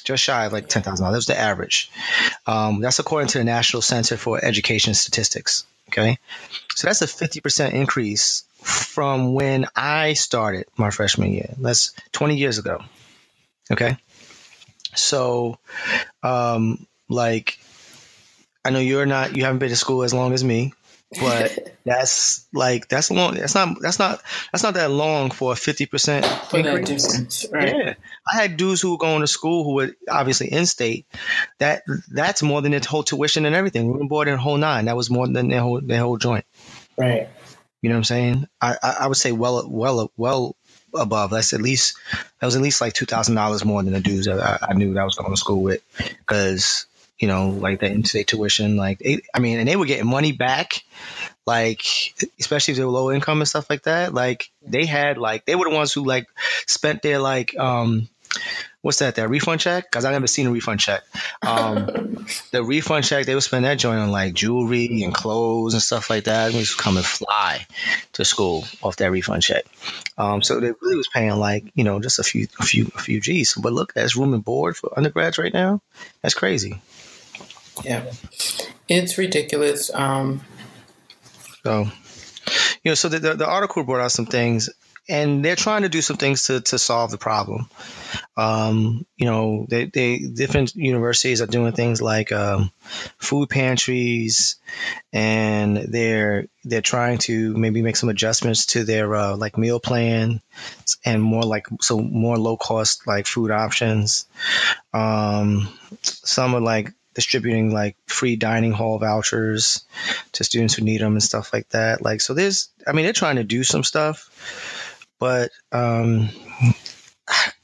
just 0.05 0.23
shy 0.23 0.45
of 0.45 0.53
like 0.53 0.69
ten 0.69 0.83
thousand 0.83 1.05
dollars. 1.05 1.27
That 1.27 1.33
was 1.33 1.39
the 1.39 1.43
average. 1.43 1.91
Um, 2.47 2.81
that's 2.81 2.99
according 2.99 3.29
to 3.29 3.39
the 3.39 3.45
National 3.45 3.83
Center 3.83 4.17
for 4.17 4.43
Education 4.43 4.95
Statistics. 4.95 5.65
Okay, 5.89 6.19
so 6.75 6.87
that's 6.87 7.03
a 7.03 7.07
fifty 7.07 7.41
percent 7.41 7.75
increase 7.75 8.45
from 8.63 9.35
when 9.35 9.67
I 9.75 10.15
started 10.15 10.67
my 10.77 10.91
freshman 10.91 11.33
year. 11.33 11.55
That's 11.59 11.93
twenty 12.13 12.37
years 12.37 12.59
ago. 12.59 12.81
Okay, 13.71 13.97
so 14.95 15.59
um, 16.23 16.87
like 17.09 17.59
I 18.65 18.71
know 18.71 18.79
you're 18.79 19.07
not 19.07 19.37
you 19.37 19.45
haven't 19.45 19.59
been 19.59 19.71
to 19.71 19.77
school 19.77 20.03
as 20.03 20.15
long 20.15 20.33
as 20.33 20.43
me, 20.43 20.73
but 21.21 21.77
that's 21.85 22.47
like 22.53 22.89
that's 22.89 23.11
long. 23.11 23.35
That's 23.35 23.55
not 23.55 23.81
that's 23.81 23.99
not 23.99 24.23
that's 24.53 24.63
not 24.63 24.75
that 24.75 24.91
long 24.91 25.31
for 25.31 25.53
a 25.53 25.57
fifty 25.57 25.87
percent 25.87 26.27
increase. 26.53 27.47
Right. 27.51 27.75
Yeah, 27.77 27.95
I 28.31 28.37
had 28.37 28.57
dudes 28.57 28.81
who 28.81 28.93
were 28.93 28.99
going 28.99 29.21
to 29.21 29.27
school 29.27 29.65
who 29.65 29.75
were 29.75 29.97
obviously 30.09 30.53
in 30.53 30.67
state. 30.67 31.07
That 31.59 31.83
that's 32.11 32.43
more 32.43 32.63
than 32.63 32.73
their 32.73 32.81
whole 32.81 33.03
tuition 33.03 33.47
and 33.47 33.55
everything. 33.55 33.93
Room 33.93 34.09
board 34.09 34.29
and 34.29 34.39
whole 34.39 34.57
nine. 34.57 34.87
That 34.87 34.97
was 34.97 35.11
more 35.11 35.27
than 35.27 35.49
their 35.49 35.61
whole 35.61 35.81
their 35.81 36.01
whole 36.01 36.17
joint. 36.19 36.45
Right. 36.97 37.29
You 37.83 37.91
know 37.91 37.97
what 37.97 37.99
I'm 37.99 38.05
saying? 38.05 38.49
I 38.61 38.77
I, 38.83 38.97
I 39.01 39.07
would 39.07 39.17
say 39.17 39.33
well 39.33 39.69
well 39.69 40.11
well 40.17 40.57
above. 40.95 41.31
That's 41.31 41.53
at 41.53 41.61
least 41.61 41.97
that 42.41 42.47
was 42.47 42.57
at 42.57 42.63
least 42.63 42.81
like 42.81 42.93
two 42.93 43.07
thousand 43.07 43.35
dollars 43.35 43.65
more 43.65 43.83
than 43.83 43.93
the 43.93 44.01
dudes 44.01 44.27
that 44.27 44.41
I, 44.41 44.69
I 44.71 44.73
knew 44.75 44.95
that 44.95 45.01
I 45.01 45.05
was 45.05 45.17
going 45.17 45.31
to 45.31 45.37
school 45.37 45.63
with 45.63 45.83
because 45.99 46.87
you 47.19 47.29
know, 47.29 47.51
like 47.51 47.81
the 47.81 47.87
in-state 47.87 48.27
tuition. 48.27 48.77
Like, 48.77 49.03
I 49.35 49.39
mean, 49.39 49.59
and 49.59 49.69
they 49.69 49.77
were 49.77 49.87
getting 49.87 50.07
money 50.07 50.33
back, 50.33 50.83
like 51.47 51.83
especially 52.41 52.73
if 52.73 52.79
they 52.79 52.85
were 52.85 52.91
low 52.91 53.13
income 53.13 53.41
and 53.41 53.49
stuff 53.49 53.71
like 53.71 53.85
that. 53.85 54.15
Like 54.15 54.51
they 54.63 54.87
had 54.87 55.19
like 55.19 55.45
they 55.45 55.55
were 55.55 55.69
the 55.69 55.75
ones 55.75 55.93
who 55.93 56.05
like 56.05 56.27
spent 56.67 57.03
their 57.03 57.19
like 57.19 57.57
um 57.59 58.09
what's 58.81 58.99
that 58.99 59.15
that 59.15 59.29
refund 59.29 59.61
check? 59.61 59.85
Because 59.85 60.05
i 60.05 60.11
never 60.11 60.27
seen 60.27 60.47
a 60.47 60.51
refund 60.51 60.81
check. 60.81 61.03
Um 61.43 62.27
the 62.51 62.65
refund 62.65 63.05
check 63.05 63.27
they 63.27 63.35
would 63.35 63.45
spend 63.45 63.65
that 63.65 63.79
joint 63.79 64.01
on 64.01 64.11
like 64.11 64.35
jewelry 64.35 65.03
and 65.03 65.15
clothes 65.15 65.75
and 65.75 65.83
stuff 65.83 66.11
like 66.11 66.25
that. 66.25 66.51
And 66.51 66.59
just 66.59 66.79
come 66.79 66.97
and 66.97 67.07
fly 67.07 67.67
to 68.15 68.25
school 68.25 68.65
off 68.83 68.97
that 68.97 69.11
refund 69.11 69.43
check. 69.43 69.65
Um 70.17 70.43
so 70.43 70.61
they 70.61 70.73
really 70.81 70.97
was 70.97 71.09
paying 71.09 71.37
like 71.37 71.65
you 71.75 71.85
know 71.85 72.01
just 72.01 72.19
a 72.19 72.25
few 72.25 72.49
a 72.59 72.65
few 72.65 72.91
a 72.95 72.99
few 72.99 73.21
g's. 73.21 73.55
But 73.55 73.73
look 73.73 73.93
that's 73.93 74.17
room 74.17 74.35
and 74.35 74.45
board 74.45 74.77
for 74.77 74.97
undergrads 74.97 75.39
right 75.39 75.53
now. 75.53 75.81
That's 76.23 76.35
crazy 76.35 76.81
yeah, 77.83 78.05
it's 78.89 79.19
ridiculous. 79.19 79.93
Um, 79.93 80.43
so, 81.65 81.89
you 82.83 82.91
know, 82.91 82.95
so 82.95 83.09
the, 83.09 83.19
the, 83.19 83.35
the 83.35 83.47
article 83.47 83.85
brought 83.85 84.01
out 84.01 84.13
some 84.13 84.27
things, 84.27 84.71
and 85.09 85.45
they're 85.45 85.57
trying 85.57 85.83
to 85.83 85.89
do 85.89 86.01
some 86.01 86.17
things 86.17 86.47
to, 86.47 86.61
to 86.61 86.79
solve 86.79 87.11
the 87.11 87.19
problem. 87.19 87.69
Um, 88.37 89.07
you 89.17 89.27
know, 89.27 89.67
they, 89.69 89.87
they 89.87 90.19
different 90.19 90.75
universities 90.75 91.43
are 91.43 91.47
doing 91.47 91.73
things 91.73 92.01
like 92.01 92.33
um, 92.33 92.71
food 93.19 93.49
pantries, 93.49 94.57
and 95.13 95.77
they're 95.77 96.47
they're 96.65 96.81
trying 96.81 97.19
to 97.19 97.55
maybe 97.55 97.83
make 97.83 97.97
some 97.97 98.09
adjustments 98.09 98.67
to 98.67 98.85
their 98.85 99.15
uh, 99.15 99.37
like 99.37 99.59
meal 99.59 99.79
plan, 99.79 100.41
and 101.05 101.23
more 101.23 101.43
like 101.43 101.67
so 101.81 102.01
more 102.01 102.39
low 102.39 102.57
cost 102.57 103.07
like 103.07 103.27
food 103.27 103.51
options. 103.51 104.27
Um, 104.93 105.69
some 106.03 106.55
are 106.55 106.61
like 106.61 106.93
distributing 107.15 107.73
like 107.73 107.97
free 108.07 108.37
dining 108.37 108.73
hall 108.73 108.99
vouchers 108.99 109.85
to 110.33 110.45
students 110.45 110.75
who 110.75 110.83
need 110.83 111.01
them 111.01 111.13
and 111.13 111.23
stuff 111.23 111.53
like 111.53 111.69
that. 111.71 112.03
Like, 112.03 112.21
so 112.21 112.35
there's, 112.35 112.69
I 112.87 112.93
mean, 112.93 113.05
they're 113.05 113.13
trying 113.13 113.37
to 113.37 113.45
do 113.45 113.65
some 113.65 113.85
stuff, 113.85 114.29
but, 115.19 115.51
um, 115.73 116.29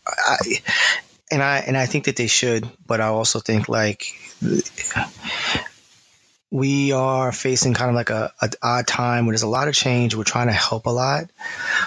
I, 0.07 0.39
and 1.31 1.43
I, 1.43 1.59
and 1.59 1.77
I 1.77 1.87
think 1.87 2.05
that 2.07 2.17
they 2.17 2.27
should, 2.27 2.69
but 2.87 3.01
I 3.01 3.07
also 3.07 3.41
think 3.41 3.69
like 3.69 4.15
we 6.51 6.93
are 6.93 7.31
facing 7.31 7.75
kind 7.75 7.91
of 7.91 7.95
like 7.95 8.11
a, 8.11 8.33
a 8.41 8.51
odd 8.63 8.87
time 8.87 9.27
where 9.27 9.33
there's 9.33 9.43
a 9.43 9.49
lot 9.49 9.69
of 9.69 9.75
change. 9.75 10.15
We're 10.15 10.25
trying 10.25 10.49
to 10.49 10.53
help 10.53 10.87
a 10.87 10.91
lot, 10.91 11.31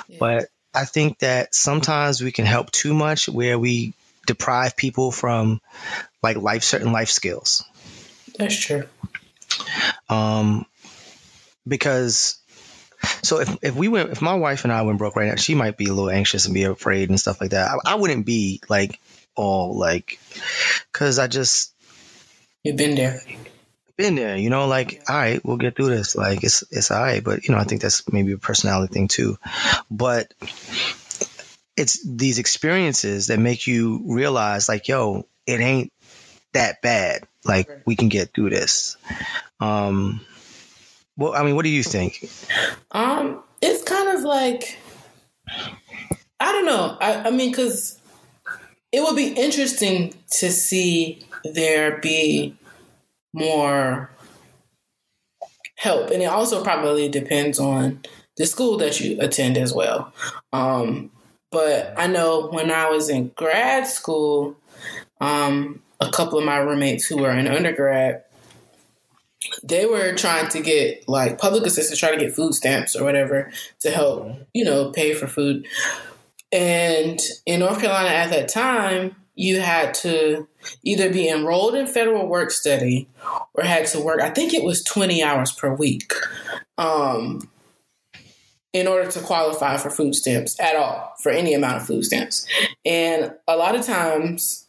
yeah. 0.07 0.17
but 0.19 0.49
I 0.73 0.85
think 0.85 1.19
that 1.19 1.53
sometimes 1.53 2.21
we 2.21 2.31
can 2.31 2.45
help 2.45 2.71
too 2.71 2.93
much 2.93 3.27
where 3.27 3.59
we 3.59 3.93
deprive 4.25 4.77
people 4.77 5.11
from 5.11 5.59
like 6.23 6.37
life 6.37 6.63
certain 6.63 6.91
life 6.91 7.09
skills. 7.09 7.63
That's 8.39 8.57
true. 8.57 8.87
Um, 10.09 10.65
because 11.67 12.39
so 13.21 13.41
if, 13.41 13.57
if 13.61 13.75
we 13.75 13.87
went 13.87 14.11
if 14.11 14.21
my 14.21 14.35
wife 14.35 14.63
and 14.63 14.73
I 14.73 14.81
went 14.83 14.97
broke 14.97 15.15
right 15.15 15.27
now, 15.27 15.35
she 15.35 15.55
might 15.55 15.77
be 15.77 15.85
a 15.85 15.93
little 15.93 16.09
anxious 16.09 16.45
and 16.45 16.53
be 16.53 16.63
afraid 16.63 17.09
and 17.09 17.19
stuff 17.19 17.41
like 17.41 17.51
that. 17.51 17.69
I, 17.69 17.93
I 17.93 17.95
wouldn't 17.95 18.25
be 18.25 18.61
like 18.69 18.99
all 19.35 19.77
like 19.77 20.19
because 20.91 21.19
I 21.19 21.27
just 21.27 21.73
you've 22.63 22.77
been 22.77 22.95
there. 22.95 23.21
Been 23.95 24.15
there, 24.15 24.35
you 24.35 24.49
know, 24.49 24.67
like 24.67 25.03
all 25.07 25.15
right, 25.15 25.43
we'll 25.45 25.57
get 25.57 25.75
through 25.75 25.89
this. 25.89 26.15
Like 26.15 26.43
it's 26.43 26.63
it's 26.71 26.89
all 26.89 27.01
right, 27.01 27.23
but 27.23 27.47
you 27.47 27.53
know, 27.53 27.59
I 27.59 27.65
think 27.65 27.81
that's 27.81 28.11
maybe 28.11 28.31
a 28.31 28.37
personality 28.37 28.91
thing 28.91 29.07
too. 29.07 29.37
But 29.91 30.33
it's 31.77 32.03
these 32.03 32.39
experiences 32.39 33.27
that 33.27 33.39
make 33.39 33.67
you 33.67 34.01
realize 34.05 34.69
like 34.69 34.87
yo 34.87 35.27
it 35.45 35.59
ain't 35.59 35.91
that 36.53 36.81
bad 36.81 37.27
like 37.45 37.69
we 37.85 37.95
can 37.95 38.09
get 38.09 38.33
through 38.33 38.49
this. 38.49 38.97
Um 39.59 40.21
well 41.15 41.35
i 41.35 41.43
mean 41.43 41.55
what 41.55 41.63
do 41.63 41.69
you 41.69 41.83
think? 41.83 42.29
Um 42.91 43.43
it's 43.61 43.83
kind 43.83 44.17
of 44.17 44.23
like 44.23 44.77
i 46.39 46.51
don't 46.51 46.65
know. 46.65 46.97
I, 46.99 47.27
I 47.27 47.31
mean 47.31 47.51
because 47.51 47.99
it 48.91 49.01
would 49.01 49.15
be 49.15 49.29
interesting 49.29 50.13
to 50.39 50.51
see 50.51 51.25
there 51.43 51.97
be 51.97 52.55
more 53.33 54.11
help. 55.77 56.11
And 56.11 56.21
it 56.21 56.27
also 56.27 56.63
probably 56.63 57.09
depends 57.09 57.59
on 57.59 58.01
the 58.37 58.45
school 58.45 58.77
that 58.77 58.99
you 58.99 59.17
attend 59.19 59.57
as 59.57 59.73
well. 59.73 60.13
Um, 60.53 61.11
but 61.51 61.93
I 61.97 62.07
know 62.07 62.47
when 62.47 62.71
I 62.71 62.89
was 62.89 63.09
in 63.09 63.29
grad 63.35 63.85
school, 63.87 64.55
um, 65.19 65.81
a 66.07 66.11
couple 66.11 66.37
of 66.37 66.45
my 66.45 66.57
roommates 66.57 67.05
who 67.05 67.17
were 67.17 67.31
in 67.31 67.47
undergrad, 67.47 68.23
they 69.63 69.85
were 69.85 70.13
trying 70.13 70.49
to 70.49 70.61
get 70.61 71.07
like 71.07 71.37
public 71.37 71.65
assistance, 71.65 71.99
trying 71.99 72.17
to 72.17 72.25
get 72.25 72.35
food 72.35 72.53
stamps 72.53 72.95
or 72.95 73.03
whatever 73.03 73.51
to 73.81 73.91
help, 73.91 74.37
you 74.53 74.63
know, 74.63 74.91
pay 74.91 75.13
for 75.13 75.27
food. 75.27 75.67
And 76.51 77.19
in 77.45 77.59
North 77.59 77.79
Carolina 77.81 78.09
at 78.09 78.29
that 78.29 78.47
time, 78.47 79.15
you 79.35 79.59
had 79.59 79.93
to 79.95 80.47
either 80.83 81.11
be 81.11 81.27
enrolled 81.27 81.75
in 81.75 81.87
federal 81.87 82.27
work 82.27 82.51
study 82.51 83.09
or 83.55 83.63
had 83.63 83.87
to 83.87 83.99
work, 83.99 84.21
I 84.21 84.29
think 84.29 84.53
it 84.53 84.63
was 84.63 84.83
20 84.83 85.23
hours 85.23 85.51
per 85.51 85.73
week. 85.73 86.13
Um, 86.77 87.49
in 88.73 88.87
order 88.87 89.09
to 89.11 89.19
qualify 89.19 89.77
for 89.77 89.91
food 89.91 90.15
stamps 90.15 90.59
at 90.59 90.75
all, 90.75 91.13
for 91.21 91.31
any 91.31 91.53
amount 91.53 91.77
of 91.77 91.85
food 91.85 92.03
stamps. 92.03 92.47
And 92.83 93.31
a 93.47 93.55
lot 93.55 93.75
of 93.75 93.85
times 93.85 94.62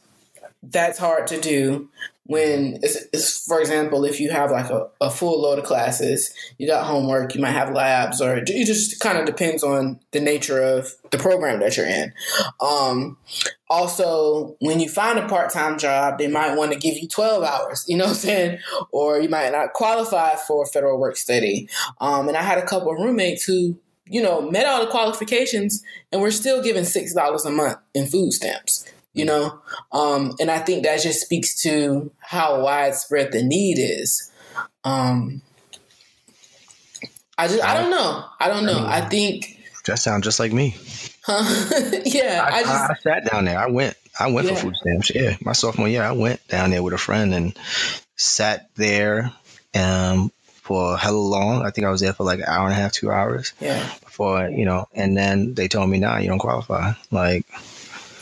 that's 0.71 0.99
hard 0.99 1.26
to 1.28 1.40
do 1.40 1.88
when, 2.26 2.78
it's, 2.83 2.97
it's, 3.12 3.44
for 3.47 3.61
example, 3.61 4.04
if 4.04 4.18
you 4.18 4.30
have 4.30 4.50
like 4.50 4.71
a, 4.71 4.88
a, 5.00 5.11
full 5.11 5.42
load 5.42 5.59
of 5.59 5.66
classes, 5.66 6.35
you 6.56 6.66
got 6.66 6.87
homework, 6.87 7.35
you 7.35 7.40
might 7.40 7.50
have 7.50 7.75
labs, 7.75 8.21
or 8.23 8.37
it 8.38 8.47
just 8.47 8.99
kind 9.00 9.18
of 9.18 9.26
depends 9.26 9.62
on 9.62 10.00
the 10.12 10.21
nature 10.21 10.62
of 10.62 10.94
the 11.11 11.18
program 11.18 11.61
that 11.61 11.76
you're 11.76 11.85
in. 11.85 12.14
Um, 12.62 13.18
also, 13.68 14.56
when 14.61 14.80
you 14.80 14.88
find 14.88 15.18
a 15.18 15.28
part 15.28 15.52
time 15.52 15.78
job, 15.78 16.16
they 16.16 16.28
might 16.28 16.56
want 16.56 16.73
to 16.73 16.78
give 16.78 16.97
you 16.97 17.09
12 17.09 17.44
hours, 17.44 17.85
you 17.88 17.97
know 17.97 18.04
what 18.04 18.11
I'm 18.12 18.16
saying? 18.16 18.59
Or 18.90 19.21
you 19.21 19.28
might 19.28 19.52
not 19.52 19.75
qualify 19.75 20.37
for 20.37 20.64
federal 20.64 20.99
work 20.99 21.16
study. 21.16 21.68
Um, 22.00 22.28
and 22.28 22.38
I 22.38 22.42
had 22.42 22.56
a 22.56 22.66
couple 22.66 22.90
of 22.90 22.99
roommates 22.99 23.44
who 23.44 23.78
you 24.06 24.23
know, 24.23 24.50
met 24.50 24.66
all 24.66 24.85
the 24.85 24.90
qualifications 24.90 25.83
and 26.12 26.21
we're 26.21 26.30
still 26.30 26.62
given 26.62 26.85
six 26.85 27.14
dollars 27.14 27.44
a 27.44 27.50
month 27.50 27.78
in 27.94 28.06
food 28.06 28.33
stamps. 28.33 28.85
You 29.14 29.25
know, 29.25 29.61
um, 29.92 30.35
and 30.40 30.50
I 30.50 30.59
think 30.59 30.85
that 30.85 31.00
just 31.00 31.21
speaks 31.21 31.62
to 31.62 32.11
how 32.18 32.62
widespread 32.62 33.33
the 33.33 33.42
need 33.42 33.78
is. 33.78 34.30
Um, 34.83 35.40
I 37.38 37.49
just, 37.49 37.64
I 37.64 37.80
don't 37.80 37.90
know. 37.90 38.25
I 38.38 38.49
don't 38.49 38.66
know. 38.66 38.85
I 38.87 39.00
think 39.02 39.61
that 39.87 39.99
sounds 39.99 40.25
just 40.25 40.40
like 40.40 40.52
me. 40.52 40.76
Huh? 41.23 42.00
yeah, 42.04 42.47
I, 42.50 42.59
I, 42.59 42.62
just 42.62 42.90
I 42.90 42.94
sat 42.94 43.30
down 43.30 43.44
there. 43.44 43.59
I 43.59 43.66
went. 43.71 43.97
I 44.18 44.30
went 44.30 44.47
yeah. 44.47 44.54
for 44.54 44.62
food 44.62 44.76
stamps. 44.76 45.14
Yeah, 45.14 45.37
my 45.40 45.52
sophomore 45.52 45.88
year, 45.88 46.02
I 46.02 46.12
went 46.12 46.47
down 46.49 46.71
there 46.71 46.83
with 46.83 46.94
a 46.94 46.99
friend 46.99 47.35
and 47.35 47.59
sat 48.16 48.71
there 48.76 49.33
um, 49.75 50.30
for 50.47 50.97
hella 50.97 51.16
long. 51.16 51.66
I 51.66 51.71
think 51.71 51.87
I 51.87 51.90
was 51.90 52.00
there 52.00 52.12
for 52.12 52.25
like 52.25 52.38
an 52.38 52.47
hour 52.47 52.64
and 52.66 52.73
a 52.73 52.76
half, 52.76 52.92
two 52.92 53.11
hours. 53.11 53.52
Yeah. 53.61 53.85
Before 54.04 54.49
you 54.49 54.64
know, 54.64 54.88
and 54.94 55.16
then 55.16 55.54
they 55.54 55.68
told 55.68 55.90
me, 55.90 55.99
"Nah, 55.99 56.18
you 56.18 56.28
don't 56.28 56.38
qualify." 56.38 56.92
Like, 57.11 57.47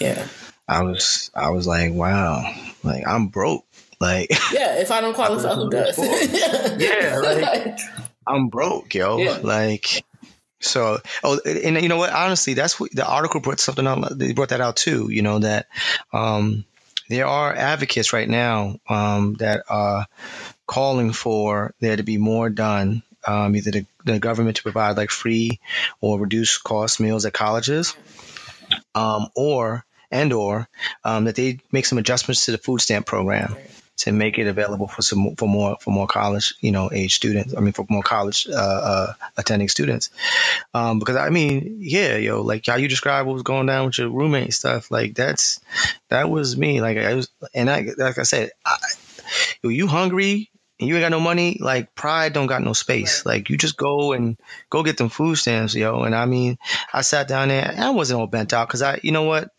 yeah. 0.01 0.27
I 0.73 0.83
was, 0.83 1.31
I 1.35 1.51
was 1.51 1.67
like, 1.67 1.93
"Wow, 1.93 2.53
like 2.83 3.07
I'm 3.07 3.29
broke." 3.29 3.65
Like, 4.01 4.31
yeah, 4.53 4.81
if 4.81 4.91
I 4.91 5.01
don't 5.01 5.15
qualify, 5.15 5.55
who 5.55 5.71
does? 5.71 5.99
yeah, 6.81 7.21
like 7.23 7.79
I'm 8.27 8.49
broke, 8.49 8.95
yo. 8.95 9.19
Yeah. 9.19 9.39
Like, 9.43 10.05
so, 10.61 10.99
oh, 11.23 11.41
and 11.45 11.81
you 11.81 11.89
know 11.89 11.99
what? 11.99 12.13
Honestly, 12.13 12.55
that's 12.55 12.81
what 12.81 12.91
the 12.93 13.07
article 13.07 13.41
brought 13.41 13.61
something 13.61 13.87
out. 13.87 14.19
They 14.19 14.33
brought 14.33 14.49
that 14.49 14.61
out 14.61 14.77
too. 14.77 15.09
You 15.11 15.23
know 15.23 15.39
that 15.41 15.67
um, 16.13 16.65
there 17.09 17.27
are 17.27 17.55
advocates 17.55 18.13
right 18.13 18.29
now 18.29 18.81
um, 18.89 19.35
that 19.35 19.65
are 19.69 20.07
calling 20.67 21.13
for 21.13 21.75
there 21.81 21.97
to 21.97 22.03
be 22.03 22.19
more 22.19 22.51
done. 22.51 23.03
Um, 23.25 23.55
either 23.55 23.71
the, 23.71 23.87
the, 24.05 24.19
government 24.19 24.57
to 24.57 24.65
provide 24.65 24.97
like 24.97 25.11
free 25.11 25.61
or 26.01 26.19
reduced 26.19 26.65
cost 26.65 26.99
meals 26.99 27.25
at 27.25 27.33
colleges, 27.33 27.97
um, 28.97 29.29
or 29.37 29.85
and 30.13 30.33
or 30.33 30.69
um, 31.05 31.25
that 31.25 31.35
they 31.35 31.59
make 31.73 31.87
some 31.87 31.99
adjustments 31.99 32.45
to 32.45 32.53
the 32.53 32.59
food 32.59 32.81
stamp 32.81 33.07
program 33.07 33.57
to 34.03 34.13
make 34.13 34.39
it 34.39 34.47
available 34.47 34.89
for 34.89 35.03
some 35.03 35.37
for 35.37 35.49
more 35.49 35.77
for 35.81 35.91
more 35.91 36.07
college 36.07 36.55
you 36.61 36.73
know 36.73 36.91
age 36.93 37.15
students. 37.15 37.55
I 37.57 37.61
mean 37.61 37.73
for 37.73 37.87
more 37.89 38.03
college 38.03 38.49
uh, 38.49 38.53
uh, 38.53 39.13
attending 39.37 39.69
students. 39.69 40.11
Um, 40.75 40.99
because 40.99 41.17
I 41.17 41.31
mean, 41.31 41.79
yeah, 41.81 42.17
yo, 42.17 42.43
like 42.43 42.67
how 42.67 42.77
you 42.77 42.89
described 42.89 43.27
what 43.27 43.35
was 43.35 43.43
going 43.43 43.67
down 43.67 43.87
with 43.87 43.99
your 43.99 44.11
roommate 44.11 44.55
stuff, 44.55 44.91
like 44.91 45.15
that's 45.15 45.61
that 46.09 46.31
was 46.31 46.57
me. 46.57 46.81
Like 46.81 46.99
I 46.99 47.15
was, 47.15 47.29
and 47.55 47.71
I 47.71 47.87
like 47.97 48.19
I 48.19 48.25
said, 48.25 48.51
I, 48.65 48.77
yo, 49.63 49.71
you 49.71 49.87
hungry? 49.87 50.49
And 50.81 50.89
you 50.89 50.97
ain't 50.97 51.05
got 51.05 51.13
no 51.13 51.21
money, 51.21 51.59
like 51.61 51.95
pride 51.95 52.33
don't 52.33 52.49
got 52.49 52.65
no 52.65 52.73
space. 52.73 53.25
Like 53.25 53.51
you 53.51 53.57
just 53.57 53.77
go 53.77 54.15
and 54.15 54.37
go 54.69 54.83
get 54.83 54.97
them 54.97 55.11
food 55.11 55.37
stamps, 55.37 55.77
yo. 55.77 56.03
And 56.03 56.13
I 56.13 56.27
mean, 56.27 56.59
I 56.93 57.03
sat 57.03 57.29
down 57.29 57.49
there, 57.49 57.73
I 57.79 57.91
wasn't 57.91 58.19
all 58.19 58.27
bent 58.27 58.53
out 58.53 58.67
because 58.67 58.83
I, 58.83 58.99
you 59.01 59.13
know 59.13 59.23
what, 59.23 59.51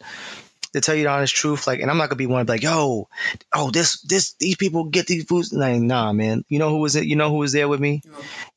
to 0.74 0.82
tell 0.82 0.96
you 0.96 1.04
the 1.04 1.10
honest 1.10 1.36
truth, 1.36 1.68
like, 1.68 1.80
and 1.80 1.90
I'm 1.90 1.98
not 1.98 2.10
gonna 2.10 2.18
be 2.18 2.26
one 2.26 2.40
to 2.40 2.46
be 2.46 2.54
like, 2.54 2.64
yo, 2.64 3.08
oh, 3.54 3.72
this, 3.72 4.02
this, 4.02 4.34
these 4.34 4.56
people 4.56 4.86
get 4.86 5.08
these 5.08 5.24
foods. 5.24 5.54
Like, 5.54 5.80
nah, 5.80 6.12
man. 6.14 6.44
You 6.50 6.60
know 6.60 6.70
who 6.70 6.80
was 6.80 6.96
it? 6.96 7.06
You 7.06 7.16
know 7.16 7.30
who 7.30 7.38
was 7.38 7.52
there 7.52 7.68
with 7.68 7.80
me? 7.80 8.02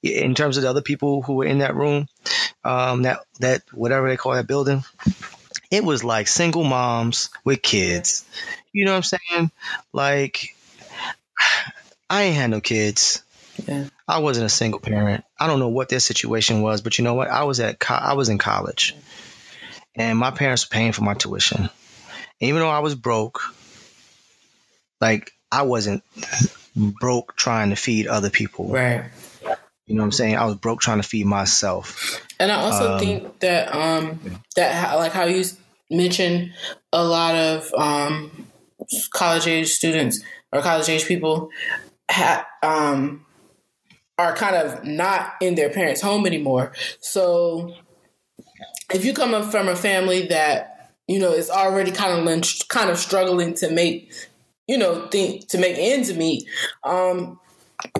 In 0.02 0.34
terms 0.34 0.56
of 0.56 0.62
the 0.62 0.70
other 0.70 0.82
people 0.82 1.22
who 1.22 1.34
were 1.34 1.44
in 1.44 1.58
that 1.58 1.74
room, 1.74 2.08
um, 2.64 3.02
that 3.02 3.20
that 3.40 3.62
whatever 3.72 4.08
they 4.08 4.16
call 4.16 4.32
that 4.32 4.46
building, 4.46 4.82
it 5.70 5.84
was 5.84 6.02
like 6.02 6.26
single 6.26 6.64
moms 6.64 7.30
with 7.44 7.62
kids. 7.62 8.24
You 8.72 8.86
know 8.86 8.92
what 8.92 9.10
I'm 9.12 9.18
saying? 9.30 9.50
Like, 9.92 10.56
I 12.10 12.24
ain't 12.24 12.36
had 12.36 12.50
no 12.50 12.60
kids. 12.60 13.22
Yeah. 13.66 13.84
I 14.08 14.18
wasn't 14.18 14.46
a 14.46 14.50
single 14.50 14.80
parent. 14.80 15.24
I 15.38 15.46
don't 15.46 15.58
know 15.58 15.68
what 15.68 15.88
their 15.88 16.00
situation 16.00 16.62
was, 16.62 16.80
but 16.80 16.98
you 16.98 17.04
know 17.04 17.14
what? 17.14 17.28
I 17.28 17.44
was 17.44 17.60
at 17.60 17.78
co- 17.78 17.94
I 17.94 18.14
was 18.14 18.28
in 18.28 18.38
college, 18.38 18.94
and 19.94 20.18
my 20.18 20.30
parents 20.30 20.66
were 20.66 20.74
paying 20.74 20.92
for 20.92 21.02
my 21.02 21.14
tuition 21.14 21.68
even 22.40 22.60
though 22.60 22.68
I 22.68 22.80
was 22.80 22.94
broke, 22.94 23.40
like 25.00 25.32
I 25.50 25.62
wasn't 25.62 26.02
broke 26.76 27.36
trying 27.36 27.70
to 27.70 27.76
feed 27.76 28.06
other 28.06 28.30
people. 28.30 28.68
Right. 28.68 29.04
You 29.86 29.94
know 29.94 30.02
what 30.02 30.06
I'm 30.06 30.12
saying? 30.12 30.36
I 30.36 30.46
was 30.46 30.56
broke 30.56 30.80
trying 30.80 31.00
to 31.00 31.08
feed 31.08 31.26
myself. 31.26 32.20
And 32.40 32.50
I 32.50 32.56
also 32.56 32.94
um, 32.94 32.98
think 32.98 33.38
that 33.40 33.74
um 33.74 34.20
that 34.56 34.94
like 34.96 35.12
how 35.12 35.24
you 35.24 35.44
mentioned 35.90 36.52
a 36.92 37.04
lot 37.04 37.34
of 37.34 37.72
um 37.74 38.48
college 39.12 39.46
age 39.46 39.70
students 39.70 40.22
or 40.52 40.60
college 40.60 40.88
age 40.88 41.06
people 41.06 41.50
ha- 42.10 42.46
um 42.62 43.24
are 44.18 44.34
kind 44.34 44.56
of 44.56 44.84
not 44.84 45.34
in 45.40 45.54
their 45.54 45.70
parents' 45.70 46.00
home 46.00 46.26
anymore. 46.26 46.72
So 47.00 47.74
if 48.92 49.04
you 49.04 49.12
come 49.12 49.34
up 49.34 49.50
from 49.50 49.68
a 49.68 49.76
family 49.76 50.26
that 50.28 50.75
you 51.08 51.18
know, 51.18 51.32
is 51.32 51.50
already 51.50 51.92
kind 51.92 52.28
of 52.28 52.68
kind 52.68 52.90
of 52.90 52.98
struggling 52.98 53.54
to 53.54 53.70
make, 53.70 54.12
you 54.66 54.78
know, 54.78 55.06
think 55.08 55.48
to 55.48 55.58
make 55.58 55.76
ends 55.78 56.14
meet. 56.14 56.46
Um, 56.84 57.38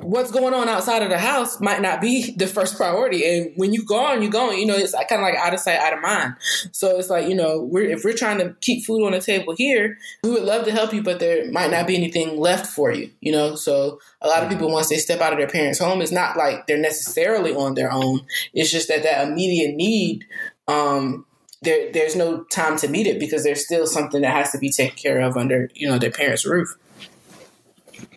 what's 0.00 0.30
going 0.30 0.54
on 0.54 0.68
outside 0.68 1.02
of 1.02 1.10
the 1.10 1.18
house 1.18 1.60
might 1.60 1.82
not 1.82 2.00
be 2.00 2.30
the 2.36 2.46
first 2.46 2.76
priority. 2.76 3.24
And 3.26 3.52
when 3.56 3.72
you 3.72 3.84
go 3.84 3.98
on, 3.98 4.22
you 4.22 4.30
go 4.30 4.50
on, 4.50 4.58
you 4.58 4.66
know, 4.66 4.74
it's 4.74 4.92
kind 4.92 5.06
of 5.12 5.20
like 5.20 5.34
out 5.34 5.54
of 5.54 5.60
sight, 5.60 5.78
out 5.78 5.92
of 5.92 6.00
mind. 6.00 6.36
So 6.72 6.98
it's 6.98 7.10
like, 7.10 7.28
you 7.28 7.34
know, 7.34 7.60
we're, 7.60 7.88
if 7.88 8.04
we're 8.04 8.14
trying 8.14 8.38
to 8.38 8.54
keep 8.60 8.84
food 8.84 9.04
on 9.04 9.12
the 9.12 9.20
table 9.20 9.54
here, 9.56 9.98
we 10.22 10.30
would 10.30 10.44
love 10.44 10.64
to 10.64 10.72
help 10.72 10.92
you, 10.92 11.02
but 11.02 11.20
there 11.20 11.50
might 11.50 11.70
not 11.70 11.86
be 11.86 11.96
anything 11.96 12.38
left 12.38 12.66
for 12.66 12.90
you, 12.92 13.10
you 13.20 13.32
know? 13.32 13.54
So 13.54 14.00
a 14.20 14.28
lot 14.28 14.42
of 14.42 14.48
people, 14.48 14.70
once 14.70 14.88
they 14.88 14.98
step 14.98 15.20
out 15.20 15.32
of 15.32 15.38
their 15.38 15.48
parents' 15.48 15.78
home, 15.78 16.00
it's 16.00 16.12
not 16.12 16.36
like 16.36 16.66
they're 16.66 16.78
necessarily 16.78 17.54
on 17.54 17.74
their 17.74 17.92
own. 17.92 18.22
It's 18.54 18.70
just 18.70 18.88
that 18.88 19.02
that 19.02 19.28
immediate 19.28 19.74
need, 19.76 20.26
um, 20.68 21.26
there 21.66 21.92
there's 21.92 22.16
no 22.16 22.44
time 22.44 22.78
to 22.78 22.88
meet 22.88 23.06
it 23.06 23.20
because 23.20 23.44
there's 23.44 23.64
still 23.64 23.86
something 23.86 24.22
that 24.22 24.32
has 24.32 24.52
to 24.52 24.58
be 24.58 24.70
taken 24.70 24.96
care 24.96 25.20
of 25.20 25.36
under 25.36 25.70
you 25.74 25.88
know 25.88 25.98
their 25.98 26.10
parents' 26.10 26.46
roof. 26.46 26.74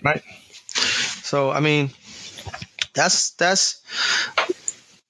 Right. 0.01 0.23
So 0.67 1.51
I 1.51 1.59
mean, 1.59 1.89
that's 2.93 3.31
that's 3.31 3.81